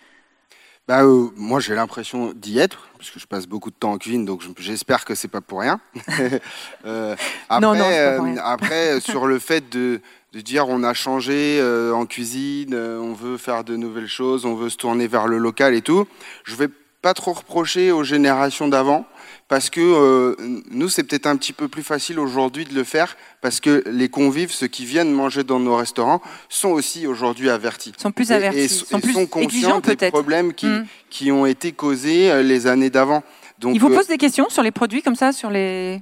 [0.88, 3.98] Bah, euh, moi, j'ai l'impression d'y être, parce que je passe beaucoup de temps en
[3.98, 5.78] cuisine, donc j'espère que c'est pas pour rien.
[6.86, 7.14] euh,
[7.50, 8.42] après, non, non, pas pour rien.
[8.42, 10.00] Après sur le fait de,
[10.32, 11.62] de, dire on a changé
[11.94, 15.74] en cuisine, on veut faire de nouvelles choses, on veut se tourner vers le local
[15.74, 16.08] et tout,
[16.44, 16.68] je vais
[17.02, 19.06] pas trop reprocher aux générations d'avant
[19.50, 20.36] parce que euh,
[20.70, 24.08] nous, c'est peut-être un petit peu plus facile aujourd'hui de le faire, parce que les
[24.08, 27.92] convives, ceux qui viennent manger dans nos restaurants, sont aussi aujourd'hui avertis.
[27.98, 30.86] Sont plus avertis, et, sont, plus conscients des problèmes qui, mm.
[31.10, 33.24] qui, ont été causés euh, les années d'avant.
[33.64, 36.00] Ils vous euh, posent des questions sur les produits comme ça, sur les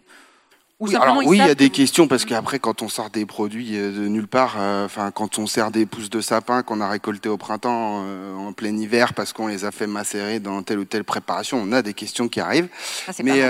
[0.80, 3.76] oui, alors, oui, il y a des questions parce qu'après, quand on sort des produits
[3.76, 6.88] euh, de nulle part, euh, enfin, quand on sert des pousses de sapin qu'on a
[6.88, 10.78] récoltées au printemps, euh, en plein hiver, parce qu'on les a fait macérer dans telle
[10.78, 12.68] ou telle préparation, on a des questions qui arrivent.
[13.08, 13.42] Ah, mais,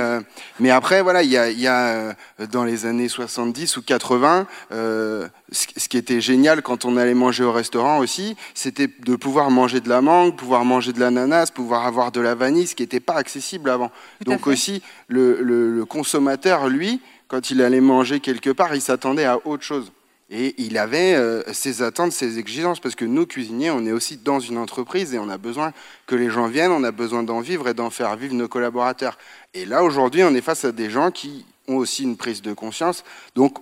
[0.59, 2.15] mais après, voilà, il y a, y a
[2.51, 7.53] dans les années 70 ou 80, ce qui était génial quand on allait manger au
[7.53, 12.11] restaurant aussi, c'était de pouvoir manger de la mangue, pouvoir manger de l'ananas, pouvoir avoir
[12.11, 13.91] de la vanille, ce qui n'était pas accessible avant.
[14.25, 19.47] Donc aussi, le, le consommateur, lui, quand il allait manger quelque part, il s'attendait à
[19.47, 19.93] autre chose.
[20.31, 24.19] Et il avait euh, ses attentes, ses exigences, parce que nous, cuisiniers, on est aussi
[24.19, 25.73] dans une entreprise et on a besoin
[26.07, 29.17] que les gens viennent, on a besoin d'en vivre et d'en faire vivre nos collaborateurs.
[29.55, 32.53] Et là, aujourd'hui, on est face à des gens qui ont aussi une prise de
[32.53, 33.05] conscience.
[33.35, 33.59] Donc,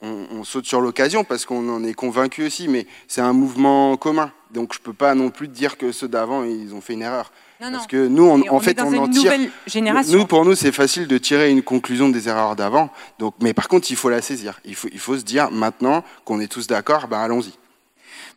[0.00, 3.98] on, on saute sur l'occasion parce qu'on en est convaincu aussi, mais c'est un mouvement
[3.98, 4.32] commun.
[4.52, 7.02] Donc, je ne peux pas non plus dire que ceux d'avant, ils ont fait une
[7.02, 7.30] erreur.
[7.70, 9.32] Parce que nous, en fait, on en tire.
[9.66, 10.18] Génération.
[10.18, 12.90] Nous, pour nous, c'est facile de tirer une conclusion des erreurs d'avant.
[13.18, 14.60] Donc, mais par contre, il faut la saisir.
[14.64, 17.52] Il faut, il faut se dire maintenant qu'on est tous d'accord, ben allons-y.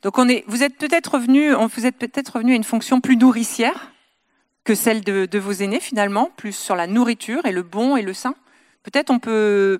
[0.03, 3.17] Donc, on est, vous êtes peut-être revenu, vous êtes peut-être revenu à une fonction plus
[3.17, 3.91] nourricière
[4.63, 8.01] que celle de, de, vos aînés finalement, plus sur la nourriture et le bon et
[8.01, 8.35] le sain.
[8.83, 9.79] Peut-être on peut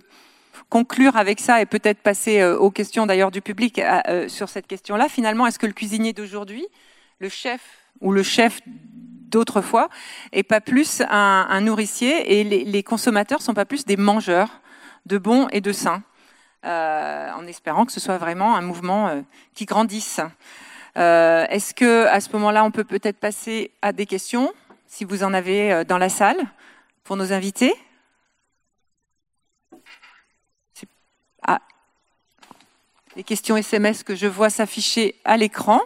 [0.70, 4.68] conclure avec ça et peut-être passer euh, aux questions d'ailleurs du public euh, sur cette
[4.68, 5.10] question-là.
[5.10, 6.66] Finalement, est-ce que le cuisinier d'aujourd'hui,
[7.20, 7.62] le chef
[8.02, 8.62] ou le chef
[9.36, 9.90] d'autrefois,
[10.32, 14.62] et pas plus un, nourricier, et les, consommateurs sont pas plus des mangeurs
[15.06, 16.04] de bons et de sains,
[16.66, 19.22] euh, en espérant que ce soit vraiment un mouvement euh,
[19.54, 20.22] qui grandisse.
[20.98, 24.54] Euh, est-ce que à ce moment-là, on peut peut-être passer à des questions,
[24.88, 26.38] si vous en avez dans la salle,
[27.04, 27.74] pour nos invités?
[31.46, 31.62] Ah.
[33.16, 35.82] Les questions SMS que je vois s'afficher à l'écran.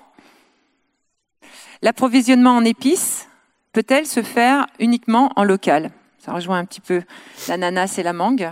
[1.82, 3.28] L'approvisionnement en épices,
[3.72, 5.92] peut-elle se faire uniquement en local?
[6.18, 7.02] Ça rejoint un petit peu
[7.48, 8.52] l'ananas et la mangue.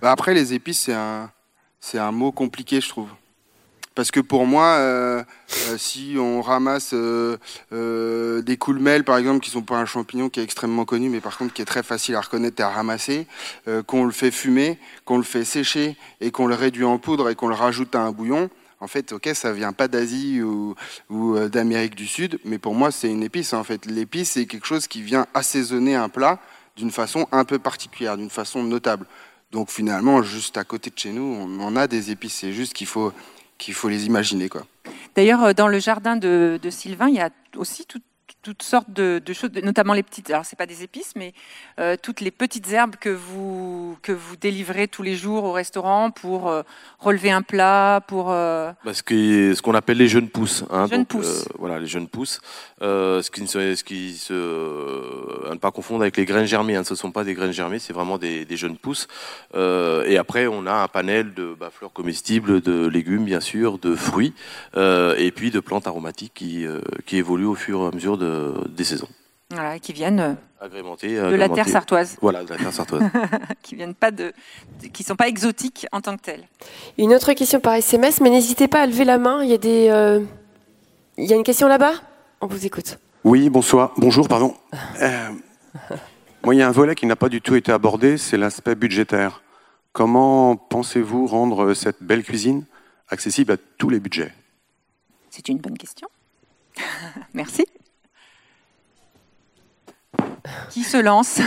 [0.00, 1.30] Bah, après, les épices, c'est un,
[1.78, 3.10] c'est un mot compliqué, je trouve.
[3.94, 5.22] Parce que pour moi, euh,
[5.68, 10.40] euh, si on ramasse euh, des coulmelles, par exemple, qui sont pas un champignon qui
[10.40, 13.26] est extrêmement connu, mais par contre qui est très facile à reconnaître et à ramasser,
[13.86, 17.34] qu'on le fait fumer, qu'on le fait sécher et qu'on le réduit en poudre et
[17.34, 18.48] qu'on le rajoute à un bouillon,
[18.80, 20.74] en fait, ok, ça vient pas d'Asie ou,
[21.10, 23.52] euh, d'Amérique du Sud, mais pour moi, c'est une épice.
[23.52, 26.38] En fait, l'épice, c'est quelque chose qui vient assaisonner un plat
[26.76, 29.06] d'une façon un peu particulière, d'une façon notable.
[29.52, 31.22] Donc finalement, juste à côté de chez nous,
[31.60, 32.34] on a des épices.
[32.34, 33.12] C'est juste qu'il faut
[33.58, 34.62] qu'il faut les imaginer, quoi.
[35.14, 38.00] D'ailleurs, euh, dans le jardin de, de Sylvain, il y a aussi tout,
[38.42, 40.30] toutes sortes de, choses, notamment les petites.
[40.30, 41.34] Alors c'est pas des épices, mais
[41.78, 46.10] euh, toutes les petites herbes que vous que vous délivrez tous les jours au restaurant
[46.10, 46.62] pour euh,
[46.98, 48.30] relever un plat, pour.
[48.30, 48.72] Euh...
[48.84, 50.64] Bah, ce qu'on appelle les jeunes pousses.
[50.70, 51.46] Hein, jeunes pousses.
[51.46, 52.40] Euh, voilà, les jeunes pousses.
[52.80, 56.76] ce qui, ce qui se, à ne pas confondre avec les graines germées.
[56.76, 59.06] Hein, ce ne sont pas des graines germées, c'est vraiment des, des, jeunes pousses.
[59.54, 63.94] et après, on a un panel de bah, fleurs comestibles, de légumes bien sûr, de
[63.94, 64.32] fruits,
[64.76, 66.66] et puis de plantes aromatiques qui
[67.06, 68.29] qui évoluent au fur et à mesure de
[68.68, 69.08] des saisons.
[69.52, 72.16] Voilà, qui viennent euh, agrémenter, de la terre sartoise.
[72.20, 73.02] Voilà, de la terre sartoise.
[73.62, 74.32] qui viennent pas de,
[74.92, 76.46] qui sont pas exotiques en tant que telles.
[76.98, 79.42] Une autre question par SMS, mais n'hésitez pas à lever la main.
[79.42, 80.20] Il y a des, euh,
[81.18, 81.94] il y a une question là-bas?
[82.40, 82.98] On vous écoute.
[83.24, 84.54] Oui, bonsoir, bonjour, pardon.
[85.02, 85.30] Euh,
[86.44, 88.76] moi, il y a un volet qui n'a pas du tout été abordé, c'est l'aspect
[88.76, 89.42] budgétaire.
[89.92, 92.64] Comment pensez-vous rendre cette belle cuisine
[93.08, 94.32] accessible à tous les budgets?
[95.28, 96.08] C'est une bonne question.
[97.34, 97.66] Merci.
[100.70, 101.38] Qui se lance?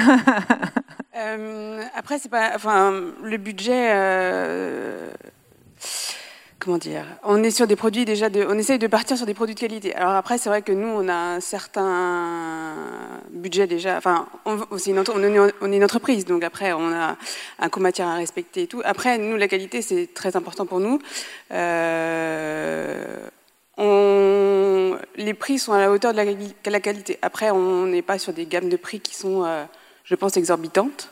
[1.16, 2.92] Euh, Après, c'est pas, enfin,
[3.24, 3.92] le budget.
[3.94, 5.12] euh,
[6.60, 7.06] comment dire?
[7.24, 9.94] On est sur des produits déjà on essaye de partir sur des produits de qualité.
[9.96, 12.74] Alors après, c'est vrai que nous, on a un certain
[13.32, 13.98] budget déjà.
[13.98, 17.18] Enfin, on est une entreprise, donc après, on a
[17.60, 18.82] un coût matière à respecter et tout.
[18.86, 21.00] Après, nous, la qualité, c'est très important pour nous.
[21.52, 23.28] Euh,
[23.78, 27.18] on- les prix sont à la hauteur de la, quali- de la qualité.
[27.22, 29.64] Après, on n'est pas sur des gammes de prix qui sont, euh,
[30.04, 31.10] je pense, exorbitantes.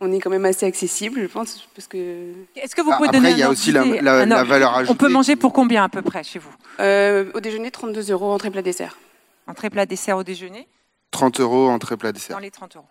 [0.00, 3.08] On est quand même assez accessible, je pense, parce que Est-ce que vous Ah, pouvez
[3.08, 5.52] après, donner il y a un aussi ordre la- valeur On ajoutée peut manger pour
[5.52, 6.52] combien à peu près chez vous?
[6.80, 8.98] Euh, au déjeuner, 32 euros, entrée plat dessert.
[9.46, 10.66] Entrée plat dessert au déjeuner?
[11.12, 12.36] 30 euros entrée plat dessert.
[12.36, 12.86] dans les 30 euros.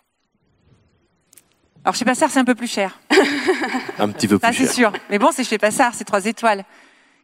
[1.84, 2.98] Alors chez Passard, c'est un peu plus cher.
[4.00, 4.74] Un petit peu Ça, plus c'est cher.
[4.74, 4.94] sûr.
[5.10, 6.64] Mais bon, c'est chez Passard, c'est 3 étoiles.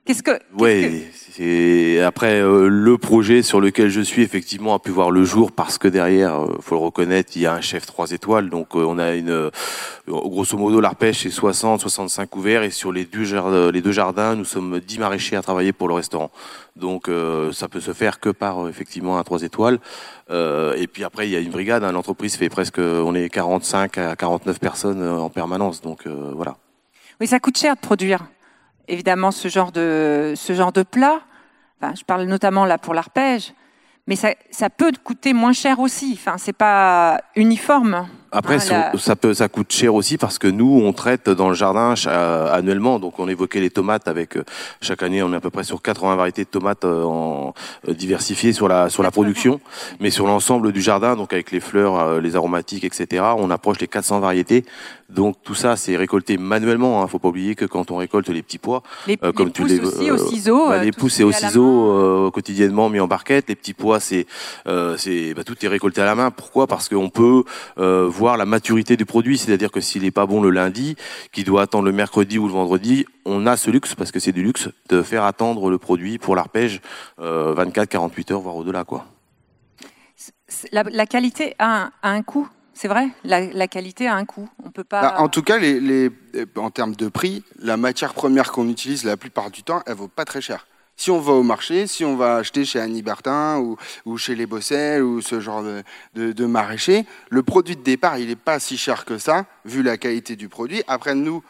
[0.06, 0.32] Qu'est-ce que.
[0.32, 5.24] que- c'est après euh, le projet sur lequel je suis effectivement a pu voir le
[5.24, 8.50] jour parce que derrière, euh, faut le reconnaître, il y a un chef 3 étoiles,
[8.50, 9.52] donc euh, on a une
[10.08, 14.36] grosso modo l'arpège c'est 60 65 ouverts et sur les deux jardins, les deux jardins,
[14.36, 16.32] nous sommes 10 maraîchers à travailler pour le restaurant.
[16.76, 17.10] Donc
[17.52, 19.80] ça peut se faire que par effectivement un 3 étoiles.
[20.32, 23.97] Et puis après il y a une brigade, hein, l'entreprise fait presque on est 45
[24.00, 26.56] à 49 personnes en permanence, donc voilà.
[27.22, 28.26] Oui, ça coûte cher de produire,
[28.90, 31.22] évidemment, ce genre de, ce genre de plat.
[31.82, 33.54] Enfin, je parle notamment là pour l'arpège.
[34.08, 36.18] Mais ça, peut coûter moins cher aussi.
[36.20, 38.08] Enfin, c'est pas uniforme.
[38.32, 41.56] Après, Ah, ça- peut, ça coûte cher aussi parce que nous, on traite dans le
[41.56, 43.00] jardin euh, annuellement.
[43.00, 44.44] Donc, on évoquait les tomates avec euh,
[44.82, 47.54] chaque année, on est à peu près sur 80 variétés de tomates euh, en,
[47.88, 49.60] diversifiées sur la sur la production,
[50.00, 53.24] mais sur l'ensemble du jardin, donc avec les fleurs, euh, les aromatiques, etc.
[53.38, 54.66] On approche les 400 variétés.
[55.10, 57.02] Donc, tout ça, c'est récolté manuellement.
[57.02, 57.08] Hein.
[57.08, 59.62] Faut pas oublier que quand on récolte les petits pois, Les, euh, comme les tu
[59.64, 60.68] pousses les aussi euh, au ciseau.
[60.70, 61.92] bah, les pousses se et au ciseau
[62.28, 63.46] euh, quotidiennement mis en barquette.
[63.50, 64.28] Les petits pois, c'est
[64.68, 66.30] euh, c'est bah, tout est récolté à la main.
[66.30, 66.68] Pourquoi?
[66.68, 67.44] Parce qu'on peut
[67.80, 69.38] euh, voir la maturité du produit.
[69.38, 70.95] C'est-à-dire que s'il est pas bon le lundi,
[71.32, 74.32] qu'il doit attendre le mercredi ou le vendredi, on a ce luxe parce que c'est
[74.34, 76.82] du luxe de faire attendre le produit pour l'arpège
[77.20, 79.05] euh, 24-48 heures voire au-delà quoi.
[80.72, 82.47] La, la qualité a un, a un coût.
[82.74, 84.49] C'est vrai, la, la qualité a un coût.
[84.63, 85.01] On peut pas.
[85.01, 86.11] Bah, en tout cas, les, les-
[86.55, 90.07] en termes de prix, la matière première qu'on utilise la plupart du temps, elle vaut
[90.07, 90.65] pas très cher.
[91.00, 93.64] Si on va au marché, si on va acheter chez Annie Bertin
[94.06, 95.82] ou, chez les Bossel ou ce genre de,
[96.14, 99.82] de, de maraîcher, le produit de départ, il n'est pas si cher que ça, vu
[99.82, 100.84] la qualité du produit.
[100.88, 101.41] Après, nous,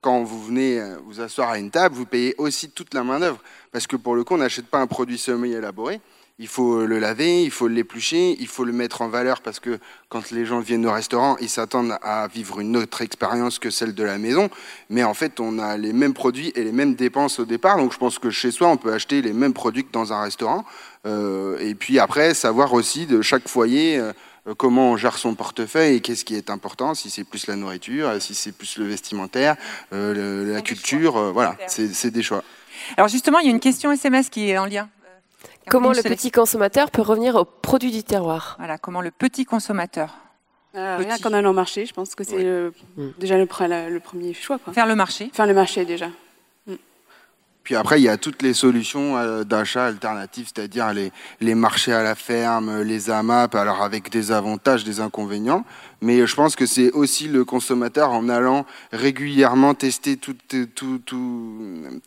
[0.00, 3.42] quand vous venez euh, vous asseoir à une table, vous payez aussi toute la main-d'œuvre.
[3.72, 6.00] Parce que pour le coup, on n'achète pas un produit semi-élaboré.
[6.40, 9.78] Il faut le laver, il faut l'éplucher, il faut le mettre en valeur parce que
[10.08, 13.94] quand les gens viennent au restaurant, ils s'attendent à vivre une autre expérience que celle
[13.94, 14.50] de la maison.
[14.90, 17.76] Mais en fait, on a les mêmes produits et les mêmes dépenses au départ.
[17.76, 20.22] Donc je pense que chez soi, on peut acheter les mêmes produits que dans un
[20.22, 20.64] restaurant.
[21.06, 24.12] Euh, et puis après, savoir aussi de chaque foyer euh,
[24.48, 27.54] euh, comment on gère son portefeuille et qu'est-ce qui est important, si c'est plus la
[27.54, 29.54] nourriture, euh, si c'est plus le vestimentaire,
[29.92, 30.12] euh,
[30.44, 31.16] le- la culture.
[31.16, 32.42] euh, voilà, c'est des choix.
[32.96, 34.88] Alors justement, il y a une question SMS qui est en lien.
[35.70, 40.14] Comment le petit consommateur peut revenir aux produits du terroir Voilà, comment le petit consommateur
[40.76, 41.22] Euh, rien Petit.
[41.22, 42.44] qu'en allant au marché, je pense que c'est
[42.96, 43.10] Mm.
[43.18, 44.58] déjà le, premier choix.
[44.58, 44.72] Quoi.
[44.72, 45.30] faire le marché.
[45.32, 46.08] Faire le marché déjà.
[47.62, 51.10] Puis après, il y a toutes les solutions euh, d'achat alternatives, c'est-à-dire les,
[51.40, 55.64] les marchés à la ferme, les AMAP, alors avec des avantages, des inconvénients.
[56.04, 61.58] Mais je pense que c'est aussi le consommateur en allant régulièrement tester toutes, tout- tout-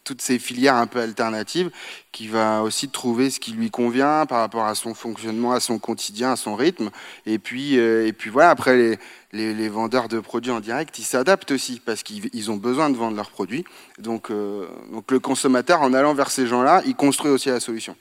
[0.03, 1.71] toutes ces filières un peu alternatives
[2.11, 5.79] qui va aussi trouver ce qui lui convient par rapport à son fonctionnement, à son
[5.79, 6.91] quotidien, à son rythme.
[7.25, 8.99] Et puis, euh, et puis voilà, après,
[9.33, 12.97] les, vendeurs de produits en direct, ils s'adaptent aussi parce qu'ils ils ont besoin de
[12.97, 13.65] vendre leurs produits.
[13.97, 17.95] Donc, euh, donc le consommateur, en allant vers ces gens-là, il construit aussi la solution.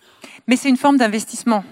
[0.46, 1.64] Mais c'est une forme d'investissement.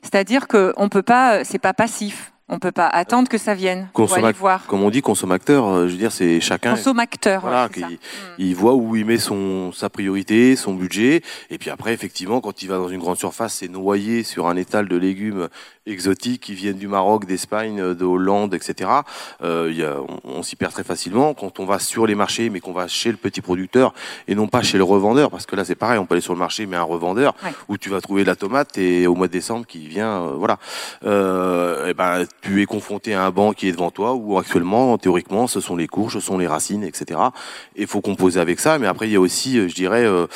[0.00, 2.32] C'est-à-dire qu'on peut pas, c'est pas passif.
[2.48, 3.88] On peut pas attendre que ça vienne.
[3.92, 4.66] Pour Consomma- aller voir.
[4.66, 7.40] Comme on dit consommateur, euh, je veux dire c'est chacun Consommateur.
[7.40, 7.82] Voilà, ouais.
[7.82, 7.96] Mm.
[8.38, 12.62] il voit où il met son sa priorité, son budget, et puis après effectivement quand
[12.62, 15.48] il va dans une grande surface, c'est noyé sur un étal de légumes
[15.86, 18.90] exotiques qui viennent du Maroc, d'Espagne, de Hollande, etc.
[19.42, 22.48] Euh, y a- on, on s'y perd très facilement quand on va sur les marchés,
[22.48, 23.92] mais qu'on va chez le petit producteur
[24.28, 26.32] et non pas chez le revendeur, parce que là c'est pareil, on peut aller sur
[26.32, 27.50] le marché, mais un revendeur Ouais.
[27.68, 30.30] où tu vas trouver de la tomate et au mois de décembre qui vient, euh,
[30.36, 30.58] voilà,
[31.04, 34.96] euh, et ben tu es confronté à un banc qui est devant toi où actuellement
[34.98, 37.18] théoriquement ce sont les courges, ce sont les racines, etc.
[37.74, 40.04] Et il faut composer avec ça, mais après il y a aussi, euh, je dirais,
[40.04, 40.26] euh,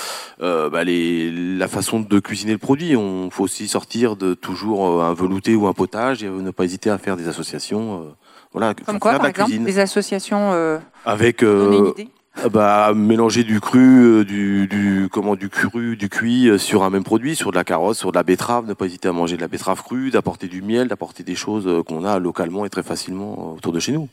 [0.42, 2.96] euh, bah, les, la façon de cuisiner le produit.
[2.96, 6.64] On faut aussi sortir de toujours euh, un velouté ou un potage et ne pas
[6.64, 8.02] hésiter à faire des associations.
[8.02, 8.10] euh,
[8.52, 10.50] voilà, Comme faire quoi, de par la exemple, cuisine des associations.
[10.52, 12.08] Euh, avec donner une euh, idée.
[12.50, 16.90] Bah, mélanger du cru, euh, du, du comment du cru, du cuit euh, sur un
[16.90, 19.36] même produit, sur de la carotte, sur de la betterave, ne pas hésiter à manger
[19.36, 22.70] de la betterave crue, d'apporter du miel, d'apporter des choses euh, qu'on a localement et
[22.70, 24.08] très facilement autour de chez nous.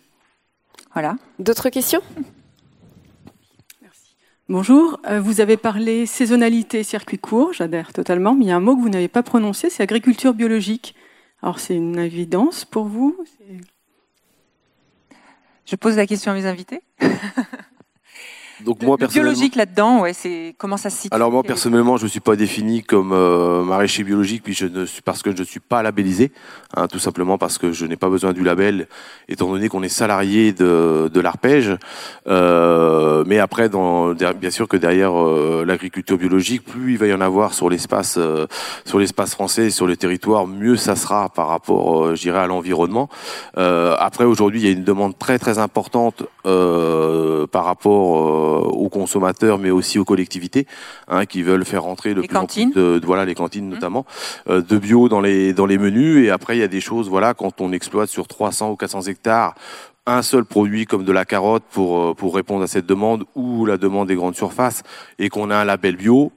[0.94, 1.16] Voilà.
[1.40, 2.02] D'autres questions?
[4.50, 8.62] Bonjour, euh, vous avez parlé saisonnalité, circuit court, j'adhère totalement, mais il y a un
[8.62, 10.96] mot que vous n'avez pas prononcé, c'est agriculture biologique.
[11.42, 13.18] Alors c'est une évidence pour vous
[15.66, 16.82] Je pose la question à mes invités.
[18.66, 22.10] Donc moi, biologique là-dedans, ouais, c'est comment ça se situe Alors moi personnellement, je ne
[22.10, 25.44] suis pas défini comme euh, maraîcher biologique, puis je ne suis parce que je ne
[25.44, 26.32] suis pas labellisé,
[26.76, 28.88] hein, tout simplement parce que je n'ai pas besoin du label,
[29.28, 31.76] étant donné qu'on est salarié de, de l'arpège.
[32.28, 37.14] Euh, mais après, dans, bien sûr que derrière euh, l'agriculture biologique, plus il va y
[37.14, 38.48] en avoir sur l'espace, euh,
[38.86, 43.10] sur l'espace français, sur le territoire, mieux ça sera par rapport, je dirais, à l'environnement.
[43.56, 49.58] après, aujourd'hui, il y a une demande très très importante par rapport euh, aux consommateurs,
[49.60, 50.66] mais aussi aux collectivités,
[51.08, 52.72] hein, qui veulent faire rentrer le les plus en cantines.
[52.72, 53.74] plus de, de- voilà les cantines Mhm.
[53.74, 54.06] notamment
[54.50, 56.26] euh, de bio dans les dans les menus.
[56.26, 59.02] Et après, il y a des choses, voilà, quand on exploite sur 300 ou 400
[59.04, 59.56] hectares
[60.10, 63.66] un seul produit comme de la carotte pour euh, pour répondre à cette demande ou
[63.66, 64.84] la demande des grandes surfaces
[65.20, 66.32] et qu'on a un label bio.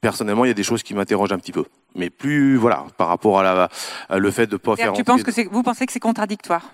[0.00, 1.64] Personnellement, il y a des choses qui m'interrogent un petit peu.
[1.96, 3.68] Mais plus, voilà, par rapport à, la,
[4.08, 6.70] à le fait de pas faire Tu penses que vous pensez que c'est contradictoire?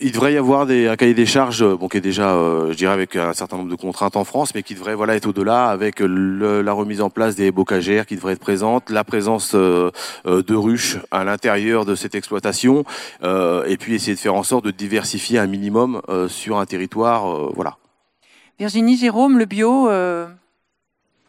[0.00, 2.72] Il devrait y avoir des, un cahier des charges, euh, bon, qui est déjà, euh,
[2.72, 5.26] je dirais, avec un certain nombre de contraintes en France, mais qui devrait voilà être
[5.26, 9.52] au-delà avec le- la remise en place des bocagères qui devrait être présente, la présence
[9.54, 9.90] euh,
[10.24, 12.84] de ruches à l'intérieur de cette exploitation,
[13.22, 16.66] euh, et puis essayer de faire en sorte de diversifier un minimum euh, sur un
[16.66, 17.76] territoire, euh, voilà.
[18.58, 20.26] Virginie, Jérôme, le bio, euh,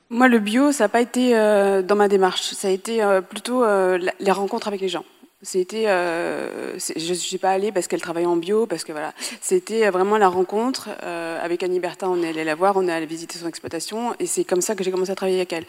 [0.09, 2.41] Moi, le bio, ça n'a pas été euh, dans ma démarche.
[2.53, 5.05] Ça a été euh, plutôt euh, la- les rencontres avec les gens.
[5.41, 9.13] C'était, euh, je ne suis pas allée parce qu'elle travaillait en bio, parce que voilà.
[9.39, 12.09] C'était vraiment la rencontre euh, avec Annie Bertin.
[12.09, 14.75] On est allé la voir, on est allé visiter son exploitation, et c'est comme ça
[14.75, 15.65] que j'ai commencé à travailler avec elle.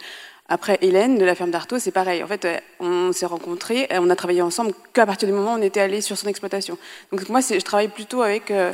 [0.49, 2.21] Après, Hélène de la ferme d'Artaud, c'est pareil.
[2.21, 5.53] En fait, euh, on s'est rencontrés, et on a travaillé ensemble qu'à partir du moment
[5.53, 6.77] où on était allé sur son exploitation.
[7.13, 8.51] Donc moi, je travaille plutôt avec.
[8.51, 8.73] euh,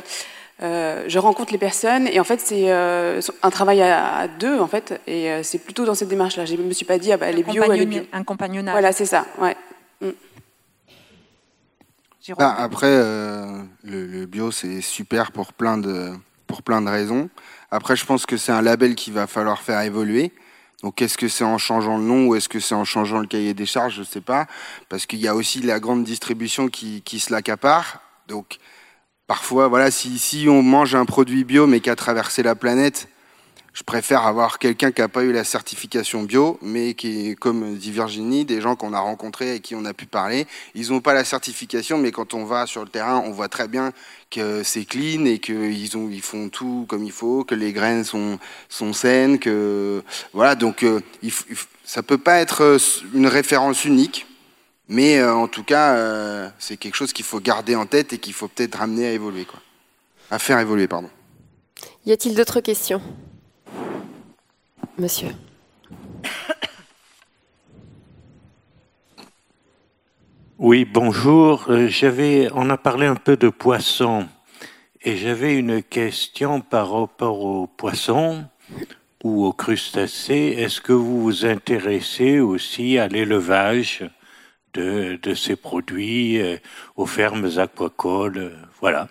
[0.60, 4.58] euh, je rencontre les personnes et en fait c'est euh, un travail à, à deux
[4.58, 6.46] en fait et euh, c'est plutôt dans cette démarche-là.
[6.46, 8.02] Je me suis pas dit ah bah elle est bio, elle est bio.
[8.12, 8.72] un compagnonnage.
[8.74, 9.24] Voilà c'est ça.
[9.40, 9.54] Ouais.
[10.00, 10.14] Jérôme.
[12.36, 16.12] Bah, après, euh, le, le bio, c'est super pour plein, de,
[16.46, 17.30] pour plein de raisons.
[17.70, 20.32] Après, je pense que c'est un label qu'il va falloir faire évoluer.
[20.82, 23.26] Donc, est-ce que c'est en changeant le nom ou est-ce que c'est en changeant le
[23.26, 24.46] cahier des charges Je ne sais pas.
[24.88, 28.00] Parce qu'il y a aussi la grande distribution qui, qui se l'accapare.
[28.28, 28.58] Donc,
[29.26, 33.08] parfois, voilà, si, si on mange un produit bio mais qui a traversé la planète,
[33.78, 37.92] je préfère avoir quelqu'un qui n'a pas eu la certification bio, mais qui comme dit
[37.92, 40.48] Virginie, des gens qu'on a rencontrés et qui on a pu parler.
[40.74, 43.68] Ils n'ont pas la certification, mais quand on va sur le terrain, on voit très
[43.68, 43.92] bien
[44.32, 48.40] que c'est clean et qu'ils ont, font tout comme il faut, que les graines sont,
[48.92, 50.02] saines, que
[50.32, 50.56] voilà.
[50.56, 51.32] Donc, euh, il
[51.84, 52.78] ça peut pas être euh,
[53.14, 54.26] une référence unique,
[54.88, 58.32] mais euh, en tout cas, c'est quelque chose qu'il faut garder en tête et qu'il
[58.32, 59.60] faut peut-être ramener à évoluer, quoi.
[60.32, 61.10] À faire évoluer, pardon.
[62.06, 63.00] Y a-t-il d'autres questions?
[64.98, 65.28] Monsieur.
[70.58, 71.66] Oui, bonjour.
[71.68, 74.26] Euh, J'avais, on a parlé un peu de poissons
[75.02, 78.44] et j'avais une question par rapport aux poissons
[79.22, 80.56] ou aux crustacés.
[80.58, 84.02] Est-ce que vous vous intéressez aussi à l'élevage
[84.74, 86.56] de, de ces produits, euh,
[86.96, 89.08] aux fermes aquacoles euh, Voilà.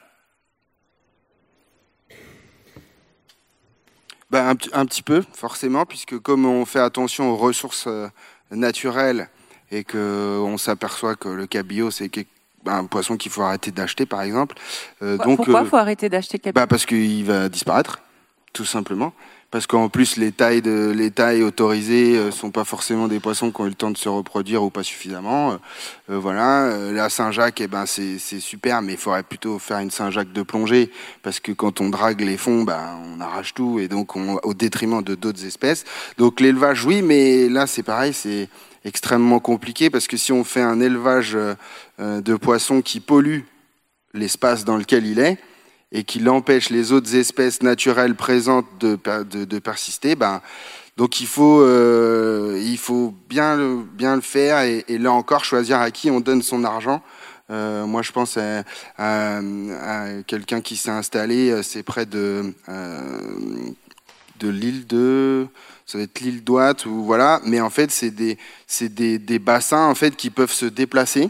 [4.30, 8.10] Ben, un, petit- un petit peu, forcément, puisque comme on fait attention aux ressources euh,
[8.52, 9.30] naturelles
[9.72, 12.30] et qu'on s'aperçoit que le cabillaud, c'est quelque-
[12.66, 14.56] un poisson qu'il faut arrêter d'acheter, par exemple.
[15.02, 16.62] euh, donc, Pourquoi euh, faut arrêter d'acheter le cabillaud?
[16.62, 18.00] bah, Parce qu'il va disparaître,
[18.52, 19.14] tout simplement.
[19.50, 20.62] Parce qu'en plus, les tailles,
[21.42, 24.62] autorisées ne sont pas forcément des poissons qui ont eu le temps de se reproduire
[24.62, 25.52] ou pas suffisamment.
[25.52, 25.58] Euh,
[26.10, 29.90] euh, voilà, Euh, la Saint-Jacques, eh ben, c'est super, mais il faudrait plutôt faire une
[29.90, 30.92] Saint-Jacques de plongée,
[31.24, 34.54] parce que quand on drague les fonds, ben, on arrache tout, et donc on- au
[34.54, 35.86] détriment de d'autres espèces.
[36.18, 38.50] Donc l'élevage, oui, mais là, c'est pareil, c'est
[38.84, 41.56] extrêmement compliqué, parce que si on fait un élevage euh,
[42.02, 43.42] euh, de poissons qui pollue
[44.14, 45.38] l'espace dans lequel il est,
[45.92, 50.42] et qui empêche les autres espèces naturelles présentes de, de, persister, ben,
[50.98, 55.80] donc il faut, euh, il faut bien, le, bien le faire et, là encore choisir
[55.80, 57.02] à qui on donne son argent.
[57.50, 58.38] Euh, moi, je pense
[58.98, 59.40] à,
[60.28, 62.54] quelqu'un qui s'est installé, euh, c'est près de,
[64.40, 65.48] de l'île de,
[65.86, 69.40] ça va être l'île d'Ouate ou voilà, mais en fait, c'est des, c'est des, des
[69.40, 71.30] bassins en fait qui peuvent se déplacer.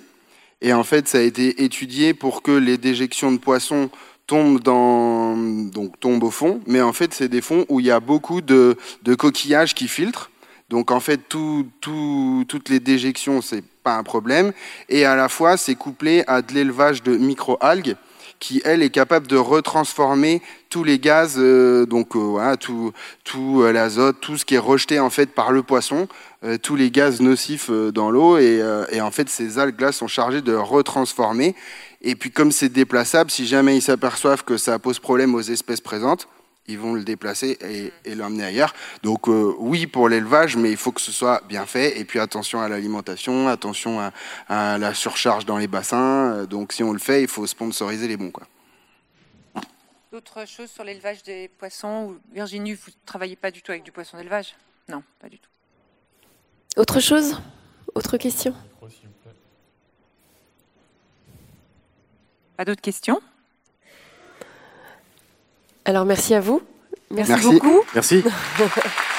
[0.61, 3.91] Et en fait, ça a été étudié pour que les déjections de poissons
[4.27, 6.61] dans, donc, tombent au fond.
[6.67, 9.87] Mais en fait, c'est des fonds où il y a beaucoup de, de coquillages qui
[9.87, 10.29] filtrent.
[10.69, 14.51] Donc en fait, tout, tout- toutes les déjections, c'est pas un problème.
[14.89, 17.95] Et à la fois, c'est couplé à de l'élevage de micro-algues
[18.39, 22.91] qui, elle, est capable de retransformer tous les gaz, euh, donc euh, voilà, tout,
[23.23, 26.07] tout euh, l'azote, tout ce qui est rejeté en fait par le poisson,
[26.61, 28.61] tous les gaz nocifs dans l'eau, et,
[28.91, 31.55] et, en fait ces algues-là sont chargées de retransformer.
[32.01, 35.81] Et puis comme c'est déplaçable, si jamais ils s'aperçoivent que ça pose problème aux espèces
[35.81, 36.27] présentes,
[36.67, 37.57] ils vont le déplacer
[38.05, 38.73] et, l'emmener ailleurs.
[39.03, 41.99] Donc euh, oui pour l'élevage, mais il faut que ce soit bien fait.
[41.99, 43.99] Et puis attention à l'alimentation, attention
[44.49, 46.33] à, la surcharge dans les bassins.
[46.33, 48.31] Euh, donc si on le fait, il faut sponsoriser les bons.
[48.31, 48.47] Quoi.
[50.11, 53.91] D'autres choses sur l'élevage des poissons Virginie, vous ne travaillez pas du tout avec du
[53.91, 54.55] poisson d'élevage?
[54.89, 55.49] Non, pas du tout.
[56.75, 57.41] Autre chose?
[57.95, 58.53] Autre question?
[62.57, 63.21] Pas d'autres questions?
[65.85, 66.61] Alors merci à vous.
[67.11, 67.51] Merci, merci.
[67.51, 67.83] beaucoup.
[67.93, 68.23] Merci.